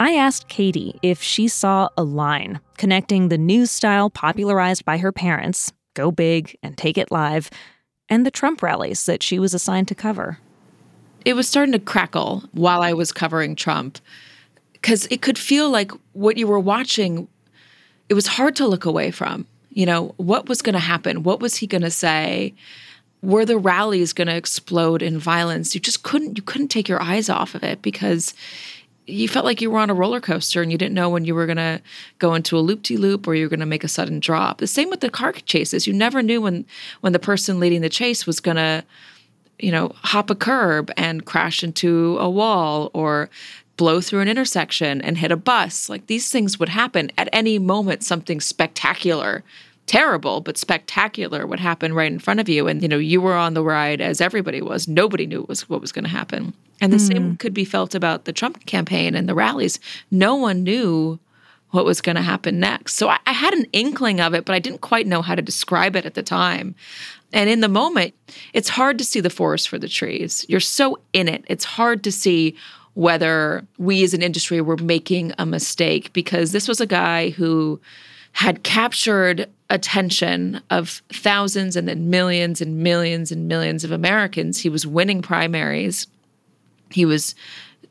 I 0.00 0.12
asked 0.14 0.48
Katy 0.48 0.98
if 1.02 1.20
she 1.20 1.48
saw 1.48 1.88
a 1.96 2.04
line 2.04 2.60
connecting 2.76 3.28
the 3.28 3.38
news 3.38 3.70
style 3.70 4.10
popularized 4.10 4.84
by 4.84 4.98
her 4.98 5.10
parents, 5.10 5.72
Go 5.94 6.12
Big 6.12 6.56
and 6.62 6.76
Take 6.76 6.96
It 6.96 7.10
Live, 7.10 7.50
and 8.08 8.24
the 8.24 8.30
Trump 8.30 8.62
rallies 8.62 9.06
that 9.06 9.24
she 9.24 9.40
was 9.40 9.54
assigned 9.54 9.88
to 9.88 9.96
cover. 9.96 10.38
It 11.24 11.34
was 11.34 11.48
starting 11.48 11.72
to 11.72 11.80
crackle 11.80 12.44
while 12.52 12.80
I 12.80 12.92
was 12.92 13.10
covering 13.10 13.56
Trump 13.56 13.98
because 14.72 15.06
it 15.06 15.20
could 15.20 15.36
feel 15.36 15.68
like 15.68 15.90
what 16.12 16.36
you 16.36 16.46
were 16.46 16.60
watching, 16.60 17.26
it 18.08 18.14
was 18.14 18.28
hard 18.28 18.54
to 18.56 18.68
look 18.68 18.84
away 18.84 19.10
from. 19.10 19.46
You 19.70 19.86
know, 19.86 20.14
what 20.16 20.48
was 20.48 20.62
going 20.62 20.74
to 20.74 20.78
happen? 20.78 21.24
What 21.24 21.40
was 21.40 21.56
he 21.56 21.66
going 21.66 21.82
to 21.82 21.90
say? 21.90 22.54
Were 23.20 23.44
the 23.44 23.58
rallies 23.58 24.12
going 24.12 24.28
to 24.28 24.36
explode 24.36 25.02
in 25.02 25.18
violence? 25.18 25.74
You 25.74 25.80
just 25.80 26.04
couldn't 26.04 26.38
you 26.38 26.42
couldn't 26.42 26.68
take 26.68 26.88
your 26.88 27.02
eyes 27.02 27.28
off 27.28 27.56
of 27.56 27.64
it 27.64 27.82
because 27.82 28.32
you 29.08 29.28
felt 29.28 29.44
like 29.44 29.60
you 29.60 29.70
were 29.70 29.78
on 29.78 29.90
a 29.90 29.94
roller 29.94 30.20
coaster 30.20 30.60
and 30.62 30.70
you 30.70 30.78
didn't 30.78 30.94
know 30.94 31.08
when 31.08 31.24
you 31.24 31.34
were 31.34 31.46
going 31.46 31.56
to 31.56 31.80
go 32.18 32.34
into 32.34 32.58
a 32.58 32.60
loop 32.60 32.82
de 32.82 32.96
loop 32.96 33.26
or 33.26 33.34
you 33.34 33.46
were 33.46 33.48
going 33.48 33.60
to 33.60 33.66
make 33.66 33.84
a 33.84 33.88
sudden 33.88 34.20
drop. 34.20 34.58
The 34.58 34.66
same 34.66 34.90
with 34.90 35.00
the 35.00 35.10
car 35.10 35.32
chases. 35.32 35.86
You 35.86 35.94
never 35.94 36.22
knew 36.22 36.40
when 36.40 36.66
when 37.00 37.12
the 37.12 37.18
person 37.18 37.58
leading 37.58 37.80
the 37.80 37.88
chase 37.88 38.26
was 38.26 38.40
going 38.40 38.56
to 38.58 38.84
you 39.58 39.72
know, 39.72 39.92
hop 39.96 40.30
a 40.30 40.34
curb 40.34 40.90
and 40.96 41.24
crash 41.24 41.64
into 41.64 42.16
a 42.20 42.30
wall 42.30 42.90
or 42.94 43.28
blow 43.76 44.00
through 44.00 44.20
an 44.20 44.28
intersection 44.28 45.00
and 45.00 45.18
hit 45.18 45.32
a 45.32 45.36
bus. 45.36 45.88
Like 45.88 46.06
these 46.06 46.30
things 46.30 46.58
would 46.58 46.68
happen 46.68 47.10
at 47.18 47.28
any 47.32 47.58
moment, 47.58 48.02
something 48.02 48.40
spectacular, 48.40 49.44
terrible, 49.88 50.40
but 50.40 50.56
spectacular 50.56 51.46
what 51.46 51.58
happened 51.58 51.96
right 51.96 52.12
in 52.12 52.18
front 52.18 52.38
of 52.38 52.48
you. 52.48 52.68
And, 52.68 52.82
you 52.82 52.88
know, 52.88 52.98
you 52.98 53.20
were 53.20 53.34
on 53.34 53.54
the 53.54 53.64
ride 53.64 54.00
as 54.00 54.20
everybody 54.20 54.62
was. 54.62 54.86
Nobody 54.86 55.26
knew 55.26 55.40
what 55.40 55.48
was, 55.48 55.68
what 55.68 55.80
was 55.80 55.90
going 55.90 56.04
to 56.04 56.10
happen. 56.10 56.54
And 56.80 56.92
the 56.92 56.98
mm. 56.98 57.08
same 57.08 57.36
could 57.36 57.54
be 57.54 57.64
felt 57.64 57.94
about 57.94 58.24
the 58.24 58.32
Trump 58.32 58.64
campaign 58.66 59.16
and 59.16 59.28
the 59.28 59.34
rallies. 59.34 59.80
No 60.10 60.36
one 60.36 60.62
knew 60.62 61.18
what 61.70 61.84
was 61.84 62.00
going 62.00 62.16
to 62.16 62.22
happen 62.22 62.60
next. 62.60 62.94
So 62.94 63.08
I, 63.08 63.18
I, 63.26 63.32
had 63.32 63.52
an 63.52 63.66
inkling 63.72 64.20
of 64.20 64.32
it, 64.32 64.44
but 64.44 64.54
I 64.54 64.58
didn't 64.58 64.80
quite 64.80 65.06
know 65.06 65.20
how 65.20 65.34
to 65.34 65.42
describe 65.42 65.96
it 65.96 66.06
at 66.06 66.14
the 66.14 66.22
time. 66.22 66.74
And 67.32 67.50
in 67.50 67.60
the 67.60 67.68
moment, 67.68 68.14
it's 68.54 68.70
hard 68.70 68.96
to 68.98 69.04
see 69.04 69.20
the 69.20 69.28
forest 69.28 69.68
for 69.68 69.78
the 69.78 69.88
trees. 69.88 70.46
You're 70.48 70.60
so 70.60 70.98
in 71.12 71.28
it. 71.28 71.44
It's 71.46 71.64
hard 71.64 72.02
to 72.04 72.12
see 72.12 72.56
whether 72.94 73.66
we 73.76 74.02
as 74.02 74.14
an 74.14 74.22
industry 74.22 74.60
were 74.60 74.78
making 74.78 75.32
a 75.38 75.44
mistake 75.44 76.12
because 76.14 76.52
this 76.52 76.66
was 76.66 76.80
a 76.80 76.86
guy 76.86 77.30
who 77.30 77.80
had 78.32 78.62
captured 78.62 79.48
attention 79.70 80.62
of 80.70 81.02
thousands 81.10 81.76
and 81.76 81.88
then 81.88 82.08
millions 82.10 82.60
and 82.60 82.78
millions 82.78 83.30
and 83.30 83.48
millions 83.48 83.84
of 83.84 83.90
Americans. 83.90 84.58
He 84.58 84.68
was 84.68 84.86
winning 84.86 85.22
primaries. 85.22 86.06
He 86.90 87.04
was 87.04 87.34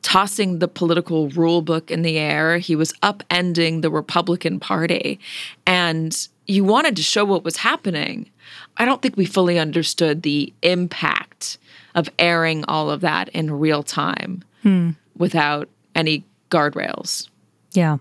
tossing 0.02 0.60
the 0.60 0.68
political 0.68 1.30
rule 1.30 1.62
book 1.62 1.92
in 1.92 2.02
the 2.02 2.18
air. 2.18 2.58
He 2.58 2.76
was 2.76 2.94
upending 3.04 3.82
the 3.82 3.92
Republican 3.92 4.60
Party. 4.60 5.20
And 5.66 6.28
you 6.48 6.64
wanted 6.64 6.96
to 6.96 7.04
show 7.04 7.26
what 7.26 7.44
was 7.44 7.58
happening. 7.58 8.30
I 8.78 8.86
don't 8.86 9.02
think 9.02 9.18
we 9.18 9.26
fully 9.26 9.60
understood 9.60 10.22
the 10.22 10.54
impact 10.62 11.58
of 11.94 12.10
airing 12.18 12.64
all 12.66 12.90
of 12.90 13.02
that 13.02 13.30
in 13.30 13.52
real 13.52 13.84
time 13.84 14.44
hmm. 14.62 14.92
without 15.16 15.68
any 15.94 16.24
guardrails. 16.50 17.28
Yeah. 17.74 17.98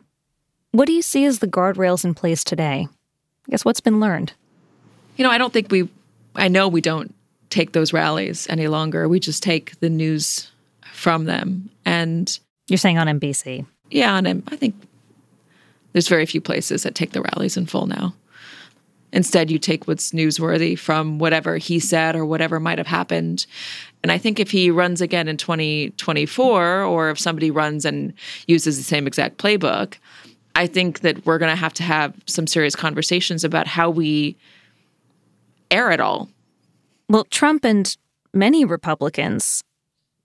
What 0.73 0.87
do 0.87 0.93
you 0.93 1.03
see 1.03 1.25
as 1.25 1.41
the 1.41 1.49
guardrails 1.49 2.05
in 2.05 2.15
place 2.15 2.45
today? 2.45 2.89
I 3.47 3.51
guess 3.51 3.65
what's 3.65 3.81
been 3.81 4.01
learned? 4.01 4.33
You 5.17 5.25
know, 5.25 5.31
I 5.31 5.39
don't 5.39 5.53
think 5.53 5.71
we, 5.71 5.89
I 6.35 6.49
know 6.49 6.69
we 6.69 6.81
don't 6.81 7.15
take 7.51 7.73
those 7.73 7.93
rallies 7.93 8.47
any 8.51 8.69
longer. 8.69 9.09
We 9.09 9.21
just 9.21 9.43
take 9.43 9.79
the 9.81 9.89
news 9.89 10.51
from 10.93 11.25
them. 11.25 11.71
And 11.85 12.39
you're 12.69 12.79
saying 12.79 12.99
on 12.99 13.07
NBC? 13.07 13.67
Yeah, 13.91 14.15
on 14.15 14.27
I 14.27 14.57
think 14.57 14.75
there's 15.93 16.09
very 16.09 16.27
few 16.27 16.41
places 16.41 16.83
that 16.83 16.95
take 16.95 17.13
the 17.13 17.23
rallies 17.23 17.57
in 17.57 17.67
full 17.67 17.87
now. 17.87 18.15
Instead, 19.13 19.51
you 19.51 19.59
take 19.59 19.87
what's 19.87 20.11
newsworthy 20.11 20.79
from 20.79 21.19
whatever 21.19 21.57
he 21.57 21.79
said 21.79 22.17
or 22.17 22.27
whatever 22.27 22.61
might 22.61 22.77
have 22.77 22.89
happened. 22.89 23.47
And 24.03 24.13
I 24.13 24.19
think 24.19 24.39
if 24.39 24.51
he 24.51 24.71
runs 24.71 25.01
again 25.01 25.29
in 25.29 25.37
2024, 25.37 26.83
or 26.83 27.11
if 27.11 27.19
somebody 27.19 27.51
runs 27.51 27.85
and 27.85 28.13
uses 28.47 28.77
the 28.77 28.83
same 28.83 29.07
exact 29.07 29.39
playbook, 29.39 29.95
I 30.57 30.67
think 30.67 31.01
that 31.01 31.27
we're 31.27 31.37
going 31.37 31.53
to 31.53 31.61
have 31.61 31.75
to 31.75 31.83
have 31.83 32.15
some 32.25 32.47
serious 32.47 32.75
conversations 32.75 33.45
about 33.45 33.67
how 33.67 33.91
we 33.91 34.37
air 35.71 35.91
it 35.91 36.01
all. 36.01 36.31
Well, 37.11 37.25
Trump 37.25 37.63
and 37.63 37.95
many 38.33 38.65
Republicans 38.65 39.63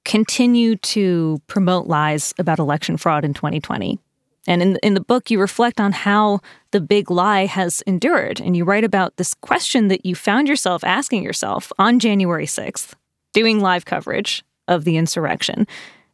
continue 0.05 0.77
to 0.77 1.41
promote 1.47 1.87
lies 1.87 2.33
about 2.39 2.59
election 2.59 2.95
fraud 2.95 3.25
in 3.25 3.33
2020. 3.33 3.99
And 4.47 4.61
in, 4.61 4.77
in 4.81 4.93
the 4.93 5.01
book, 5.01 5.29
you 5.29 5.37
reflect 5.37 5.81
on 5.81 5.91
how 5.91 6.39
the 6.71 6.79
big 6.79 7.11
lie 7.11 7.45
has 7.45 7.81
endured. 7.81 8.39
And 8.39 8.55
you 8.55 8.63
write 8.63 8.85
about 8.85 9.17
this 9.17 9.33
question 9.33 9.89
that 9.89 10.05
you 10.05 10.15
found 10.15 10.47
yourself 10.47 10.81
asking 10.85 11.23
yourself 11.23 11.73
on 11.77 11.99
January 11.99 12.45
6th, 12.45 12.93
doing 13.33 13.59
live 13.59 13.83
coverage 13.83 14.45
of 14.69 14.85
the 14.85 14.95
insurrection. 14.95 15.67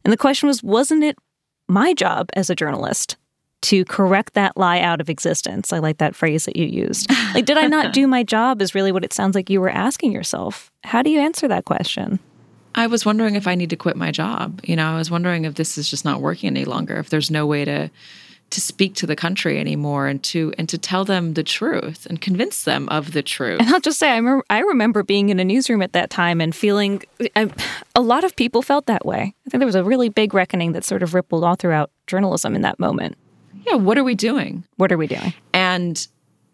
And 0.04 0.12
the 0.12 0.18
question 0.18 0.48
was 0.48 0.60
wasn't 0.60 1.04
it 1.04 1.16
my 1.68 1.94
job 1.94 2.30
as 2.34 2.50
a 2.50 2.56
journalist 2.56 3.16
to 3.62 3.84
correct 3.84 4.34
that 4.34 4.56
lie 4.56 4.80
out 4.80 5.00
of 5.00 5.08
existence? 5.10 5.72
I 5.72 5.78
like 5.78 5.98
that 5.98 6.14
phrase 6.14 6.44
that 6.44 6.56
you 6.56 6.66
used. 6.66 7.10
Like, 7.34 7.44
did 7.44 7.58
I 7.58 7.66
not 7.66 7.92
do 7.92 8.06
my 8.06 8.22
job? 8.22 8.62
Is 8.62 8.74
really 8.74 8.90
what 8.90 9.04
it 9.04 9.12
sounds 9.12 9.34
like 9.34 9.50
you 9.50 9.60
were 9.60 9.68
asking 9.68 10.12
yourself. 10.12 10.72
How 10.82 11.02
do 11.02 11.10
you 11.10 11.20
answer 11.20 11.46
that 11.46 11.66
question? 11.66 12.18
I 12.74 12.86
was 12.86 13.04
wondering 13.04 13.34
if 13.34 13.46
I 13.46 13.54
need 13.54 13.70
to 13.70 13.76
quit 13.76 13.96
my 13.96 14.10
job. 14.10 14.60
You 14.64 14.76
know, 14.76 14.86
I 14.90 14.96
was 14.96 15.10
wondering 15.10 15.44
if 15.44 15.54
this 15.54 15.76
is 15.76 15.90
just 15.90 16.06
not 16.06 16.22
working 16.22 16.46
any 16.46 16.64
longer, 16.64 16.96
if 16.96 17.10
there's 17.10 17.30
no 17.30 17.44
way 17.46 17.64
to 17.66 17.90
to 18.50 18.60
speak 18.62 18.94
to 18.94 19.06
the 19.06 19.14
country 19.14 19.58
anymore 19.58 20.06
and 20.06 20.22
to 20.22 20.54
and 20.56 20.68
to 20.68 20.78
tell 20.78 21.04
them 21.04 21.34
the 21.34 21.42
truth 21.42 22.06
and 22.06 22.20
convince 22.20 22.64
them 22.64 22.88
of 22.88 23.12
the 23.12 23.22
truth. 23.22 23.60
And 23.60 23.68
I'll 23.68 23.80
just 23.80 23.98
say 23.98 24.10
I 24.10 24.16
remember, 24.16 24.44
I 24.48 24.60
remember 24.60 25.02
being 25.02 25.28
in 25.28 25.38
a 25.38 25.44
newsroom 25.44 25.82
at 25.82 25.92
that 25.92 26.08
time 26.08 26.40
and 26.40 26.54
feeling 26.54 27.02
I, 27.36 27.50
a 27.94 28.00
lot 28.00 28.24
of 28.24 28.34
people 28.36 28.62
felt 28.62 28.86
that 28.86 29.04
way. 29.04 29.34
I 29.46 29.50
think 29.50 29.60
there 29.60 29.66
was 29.66 29.74
a 29.74 29.84
really 29.84 30.08
big 30.08 30.32
reckoning 30.32 30.72
that 30.72 30.84
sort 30.84 31.02
of 31.02 31.14
rippled 31.14 31.44
all 31.44 31.56
throughout 31.56 31.90
journalism 32.06 32.54
in 32.54 32.62
that 32.62 32.78
moment. 32.78 33.16
Yeah, 33.68 33.76
what 33.76 33.98
are 33.98 34.04
we 34.04 34.14
doing? 34.14 34.64
What 34.76 34.92
are 34.92 34.98
we 34.98 35.06
doing? 35.06 35.34
And 35.52 36.06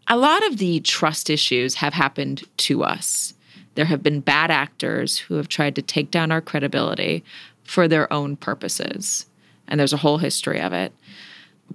a 0.08 0.16
lot 0.16 0.44
of 0.46 0.58
the 0.58 0.80
trust 0.80 1.30
issues 1.30 1.76
have 1.76 1.94
happened 1.94 2.42
to 2.58 2.82
us. 2.82 3.34
There 3.74 3.84
have 3.84 4.02
been 4.02 4.20
bad 4.20 4.50
actors 4.50 5.18
who 5.18 5.34
have 5.34 5.48
tried 5.48 5.74
to 5.76 5.82
take 5.82 6.10
down 6.10 6.30
our 6.30 6.40
credibility 6.40 7.24
for 7.64 7.88
their 7.88 8.12
own 8.12 8.36
purposes. 8.36 9.26
And 9.68 9.80
there's 9.80 9.92
a 9.92 9.98
whole 9.98 10.18
history 10.18 10.60
of 10.60 10.72
it. 10.72 10.92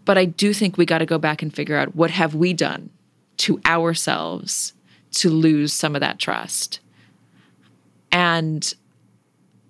But 0.05 0.17
I 0.17 0.25
do 0.25 0.53
think 0.53 0.77
we 0.77 0.85
got 0.85 0.99
to 0.99 1.05
go 1.05 1.17
back 1.17 1.41
and 1.41 1.53
figure 1.53 1.75
out 1.75 1.95
what 1.95 2.11
have 2.11 2.35
we 2.35 2.53
done 2.53 2.89
to 3.37 3.59
ourselves 3.65 4.73
to 5.11 5.29
lose 5.29 5.73
some 5.73 5.95
of 5.95 6.01
that 6.01 6.19
trust. 6.19 6.79
And 8.11 8.73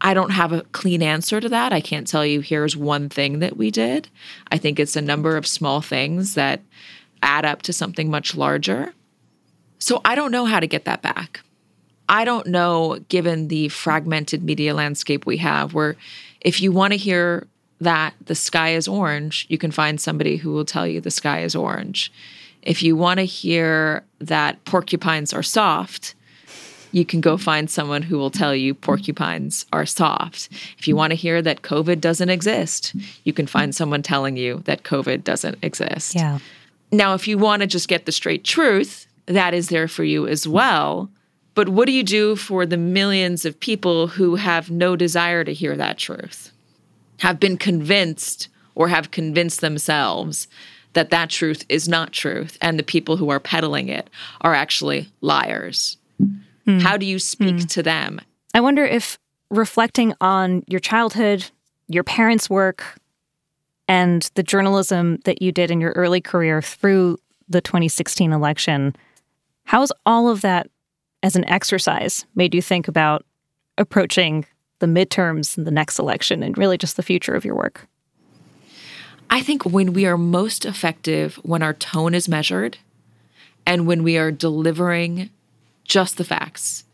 I 0.01 0.13
don't 0.13 0.31
have 0.31 0.53
a 0.53 0.62
clean 0.71 1.03
answer 1.03 1.41
to 1.41 1.49
that. 1.49 1.73
I 1.73 1.81
can't 1.81 2.07
tell 2.07 2.25
you 2.25 2.39
here's 2.39 2.77
one 2.77 3.09
thing 3.09 3.39
that 3.39 3.57
we 3.57 3.69
did. 3.69 4.07
I 4.51 4.57
think 4.57 4.79
it's 4.79 4.95
a 4.95 5.01
number 5.01 5.35
of 5.35 5.45
small 5.45 5.81
things 5.81 6.35
that 6.35 6.62
add 7.21 7.45
up 7.45 7.62
to 7.63 7.73
something 7.73 8.09
much 8.09 8.35
larger. 8.35 8.93
So 9.77 10.01
I 10.05 10.15
don't 10.15 10.31
know 10.31 10.45
how 10.45 10.59
to 10.59 10.67
get 10.67 10.85
that 10.85 11.01
back. 11.01 11.41
I 12.07 12.25
don't 12.25 12.47
know, 12.47 12.99
given 13.09 13.49
the 13.49 13.69
fragmented 13.69 14.43
media 14.43 14.73
landscape 14.73 15.25
we 15.25 15.38
have, 15.38 15.73
where 15.73 15.95
if 16.41 16.62
you 16.62 16.71
want 16.71 16.93
to 16.93 16.97
hear 16.97 17.45
that 17.81 18.13
the 18.25 18.35
sky 18.35 18.69
is 18.73 18.88
orange, 18.88 19.45
you 19.49 19.57
can 19.57 19.71
find 19.71 20.01
somebody 20.01 20.38
who 20.38 20.51
will 20.51 20.65
tell 20.65 20.88
you 20.88 20.99
the 20.99 21.12
sky 21.12 21.41
is 21.41 21.55
orange. 21.55 22.12
If 22.62 22.83
you 22.83 22.95
want 22.95 23.19
to 23.19 23.25
hear 23.25 24.03
that 24.19 24.63
porcupines 24.65 25.33
are 25.33 25.43
soft, 25.43 26.15
you 26.91 27.06
can 27.06 27.21
go 27.21 27.38
find 27.38 27.69
someone 27.69 28.02
who 28.02 28.17
will 28.17 28.32
tell 28.32 28.56
you 28.56 28.73
porcupines 28.73 29.65
are 29.71 29.86
soft. 29.86 30.49
If 30.78 30.88
you 30.88 30.95
want 30.95 31.12
to 31.12 31.15
hear 31.15 31.41
that 31.41 31.62
COVID 31.62 32.02
doesn't 32.02 32.30
exist, 32.30 32.95
you 33.23 33.34
can 33.34 33.47
find 33.47 33.73
someone 33.75 34.02
telling 34.02 34.38
you 34.38 34.62
that 34.65 34.84
COVID 34.84 35.23
doesn't 35.23 35.60
exist. 35.62 36.15
Yeah. 36.15 36.39
Now, 36.91 37.13
if 37.13 37.28
you 37.28 37.38
want 37.38 37.62
to 37.62 37.67
just 37.67 37.88
get 37.88 38.06
the 38.06 38.12
straight 38.12 38.43
truth, 38.43 39.08
that 39.28 39.54
is 39.54 39.69
there 39.69 39.88
for 39.88 40.04
you 40.04 40.28
as 40.28 40.47
well. 40.47 41.10
But 41.54 41.69
what 41.69 41.86
do 41.86 41.91
you 41.91 42.04
do 42.04 42.36
for 42.36 42.65
the 42.65 42.78
millions 42.78 43.45
of 43.45 43.60
people 43.60 44.08
who 44.08 44.36
have 44.36 44.71
no 44.71 44.95
desire 44.95 45.43
to 45.43 45.54
hear 45.54 45.75
that 45.75 45.97
truth, 45.97 46.52
have 47.19 47.39
been 47.39 47.58
convinced 47.58 48.47
or 48.75 48.88
have 48.88 49.12
convinced 49.12 49.62
themselves 49.62 50.47
that 50.93 51.12
that 51.12 51.30
truth 51.30 51.65
is 51.69 51.88
not 51.88 52.12
truth, 52.12 52.58
and 52.62 52.80
the 52.80 52.84
people 52.84 53.17
who 53.17 53.30
are 53.30 53.39
peddling 53.39 53.89
it 53.89 54.10
are 54.41 54.56
actually 54.56 55.10
liars? 55.21 55.97
Hmm. 56.69 56.79
How 56.79 56.97
do 56.97 57.05
you 57.05 57.17
speak 57.17 57.62
hmm. 57.62 57.65
to 57.65 57.82
them? 57.82 58.21
I 58.53 58.62
wonder 58.62 58.86
if 58.86 59.17
reflecting 59.49 60.13
on 60.21 60.63
your 60.67 60.79
childhood, 60.79 61.49
your 61.88 62.03
parents' 62.03 62.47
work 62.47 62.84
and 63.88 64.29
the 64.36 64.43
journalism 64.43 65.17
that 65.25 65.41
you 65.41 65.51
did 65.51 65.71
in 65.71 65.82
your 65.82 65.93
early 65.93 66.21
career 66.21 66.62
through 66.62 67.17
the 67.47 67.60
2016 67.60 68.32
election, 68.32 68.95
how's 69.63 69.91
all 70.05 70.29
of 70.29 70.41
that 70.41 70.69
as 71.23 71.36
an 71.36 71.43
exercise 71.45 72.23
made 72.36 72.53
you 72.53 72.62
think 72.62 72.88
about 72.88 73.25
approaching 73.79 74.45
the 74.77 74.86
midterms 74.86 75.58
and 75.58 75.65
the 75.65 75.71
next 75.71 75.97
election 75.97 76.43
and 76.43 76.55
really 76.55 76.77
just 76.77 76.97
the 76.97 77.03
future 77.03 77.34
of 77.34 77.43
your 77.43 77.55
work? 77.55 77.88
I 79.32 79.41
think 79.41 79.65
when 79.65 79.93
we 79.93 80.05
are 80.05 80.19
most 80.19 80.65
effective 80.65 81.38
when 81.38 81.63
our 81.63 81.73
tone 81.73 82.13
is 82.13 82.29
measured 82.29 82.77
and 83.65 83.88
when 83.88 84.03
we 84.03 84.17
are 84.17 84.32
delivering 84.32 85.32
just 85.89 86.17
the 86.17 86.23
facts. 86.23 86.86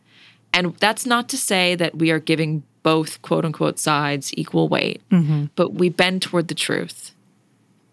And 0.51 0.75
that's 0.77 1.05
not 1.05 1.29
to 1.29 1.38
say 1.38 1.75
that 1.75 1.97
we 1.97 2.10
are 2.10 2.19
giving 2.19 2.63
both 2.81 3.21
quote 3.21 3.45
unquote 3.45 3.77
sides 3.77 4.34
equal 4.36 4.67
weight, 4.67 5.01
mm-hmm. 5.10 5.45
but 5.55 5.73
we 5.73 5.89
bend 5.89 6.21
toward 6.21 6.47
the 6.47 6.55
truth 6.55 7.12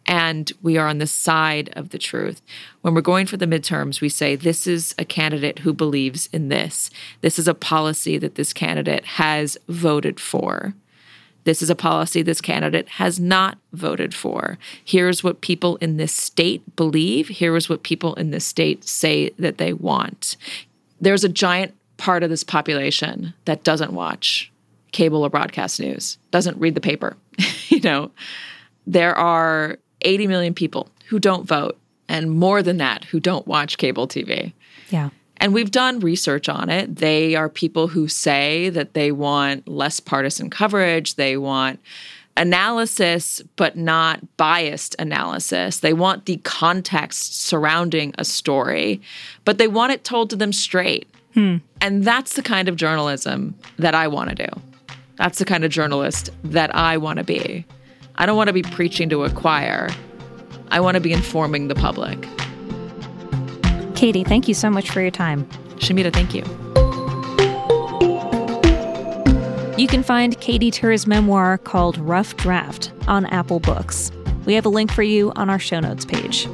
and 0.06 0.52
we 0.62 0.76
are 0.76 0.88
on 0.88 0.98
the 0.98 1.06
side 1.06 1.70
of 1.74 1.90
the 1.90 1.98
truth. 1.98 2.42
When 2.80 2.94
we're 2.94 3.00
going 3.00 3.26
for 3.26 3.36
the 3.36 3.46
midterms, 3.46 4.00
we 4.00 4.08
say, 4.08 4.36
this 4.36 4.66
is 4.66 4.94
a 4.98 5.04
candidate 5.04 5.60
who 5.60 5.72
believes 5.72 6.28
in 6.32 6.48
this. 6.48 6.90
This 7.20 7.38
is 7.38 7.48
a 7.48 7.54
policy 7.54 8.18
that 8.18 8.34
this 8.34 8.52
candidate 8.52 9.04
has 9.04 9.56
voted 9.68 10.18
for. 10.18 10.74
This 11.44 11.62
is 11.62 11.70
a 11.70 11.74
policy 11.74 12.22
this 12.22 12.40
candidate 12.40 12.88
has 12.90 13.18
not 13.18 13.58
voted 13.72 14.14
for. 14.14 14.58
Here's 14.84 15.24
what 15.24 15.40
people 15.40 15.76
in 15.76 15.96
this 15.96 16.12
state 16.12 16.76
believe. 16.76 17.28
Here 17.28 17.56
is 17.56 17.68
what 17.68 17.82
people 17.82 18.14
in 18.14 18.30
this 18.30 18.44
state 18.44 18.84
say 18.84 19.30
that 19.38 19.58
they 19.58 19.72
want. 19.72 20.36
There's 21.02 21.24
a 21.24 21.28
giant 21.28 21.74
part 21.98 22.22
of 22.22 22.30
this 22.30 22.44
population 22.44 23.34
that 23.44 23.64
doesn't 23.64 23.92
watch 23.92 24.50
cable 24.92 25.24
or 25.24 25.30
broadcast 25.30 25.80
news, 25.80 26.16
doesn't 26.30 26.58
read 26.58 26.74
the 26.74 26.80
paper. 26.80 27.16
you 27.68 27.80
know, 27.80 28.10
there 28.86 29.14
are 29.16 29.78
80 30.02 30.26
million 30.26 30.54
people 30.54 30.88
who 31.08 31.18
don't 31.18 31.46
vote, 31.46 31.78
and 32.08 32.30
more 32.30 32.62
than 32.62 32.78
that, 32.78 33.04
who 33.04 33.20
don't 33.20 33.46
watch 33.46 33.78
cable 33.78 34.08
TV. 34.08 34.52
Yeah. 34.90 35.10
And 35.38 35.52
we've 35.52 35.70
done 35.70 35.98
research 36.00 36.48
on 36.48 36.70
it. 36.70 36.96
They 36.96 37.34
are 37.34 37.48
people 37.48 37.88
who 37.88 38.06
say 38.06 38.68
that 38.70 38.94
they 38.94 39.10
want 39.10 39.66
less 39.66 39.98
partisan 39.98 40.50
coverage, 40.50 41.16
they 41.16 41.36
want 41.36 41.80
analysis, 42.36 43.42
but 43.56 43.76
not 43.76 44.20
biased 44.36 44.96
analysis. 44.98 45.80
They 45.80 45.92
want 45.92 46.26
the 46.26 46.38
context 46.38 47.40
surrounding 47.40 48.14
a 48.18 48.24
story, 48.24 49.00
but 49.44 49.58
they 49.58 49.68
want 49.68 49.92
it 49.92 50.04
told 50.04 50.30
to 50.30 50.36
them 50.36 50.52
straight. 50.52 51.08
Hmm. 51.34 51.58
And 51.80 52.04
that's 52.04 52.34
the 52.34 52.42
kind 52.42 52.68
of 52.68 52.76
journalism 52.76 53.54
that 53.78 53.94
I 53.94 54.08
want 54.08 54.30
to 54.30 54.34
do. 54.46 54.60
That's 55.16 55.38
the 55.38 55.44
kind 55.44 55.64
of 55.64 55.70
journalist 55.70 56.30
that 56.44 56.74
I 56.74 56.96
want 56.96 57.18
to 57.18 57.24
be. 57.24 57.64
I 58.16 58.26
don't 58.26 58.36
want 58.36 58.48
to 58.48 58.52
be 58.52 58.62
preaching 58.62 59.08
to 59.10 59.24
a 59.24 59.30
choir. 59.30 59.88
I 60.70 60.80
want 60.80 60.96
to 60.96 61.00
be 61.00 61.12
informing 61.12 61.68
the 61.68 61.74
public. 61.74 62.26
Katy, 63.94 64.24
thank 64.24 64.48
you 64.48 64.54
so 64.54 64.70
much 64.70 64.90
for 64.90 65.00
your 65.00 65.10
time. 65.10 65.46
Shumita, 65.76 66.12
thank 66.12 66.34
you. 66.34 66.81
You 69.82 69.88
can 69.88 70.04
find 70.04 70.40
Katy 70.40 70.70
Tur's 70.70 71.08
memoir 71.08 71.58
called 71.58 71.98
Rough 71.98 72.36
Draft 72.36 72.92
on 73.08 73.26
Apple 73.26 73.58
Books. 73.58 74.12
We 74.46 74.54
have 74.54 74.64
a 74.64 74.68
link 74.68 74.92
for 74.92 75.02
you 75.02 75.32
on 75.34 75.50
our 75.50 75.58
show 75.58 75.80
notes 75.80 76.04
page. 76.04 76.46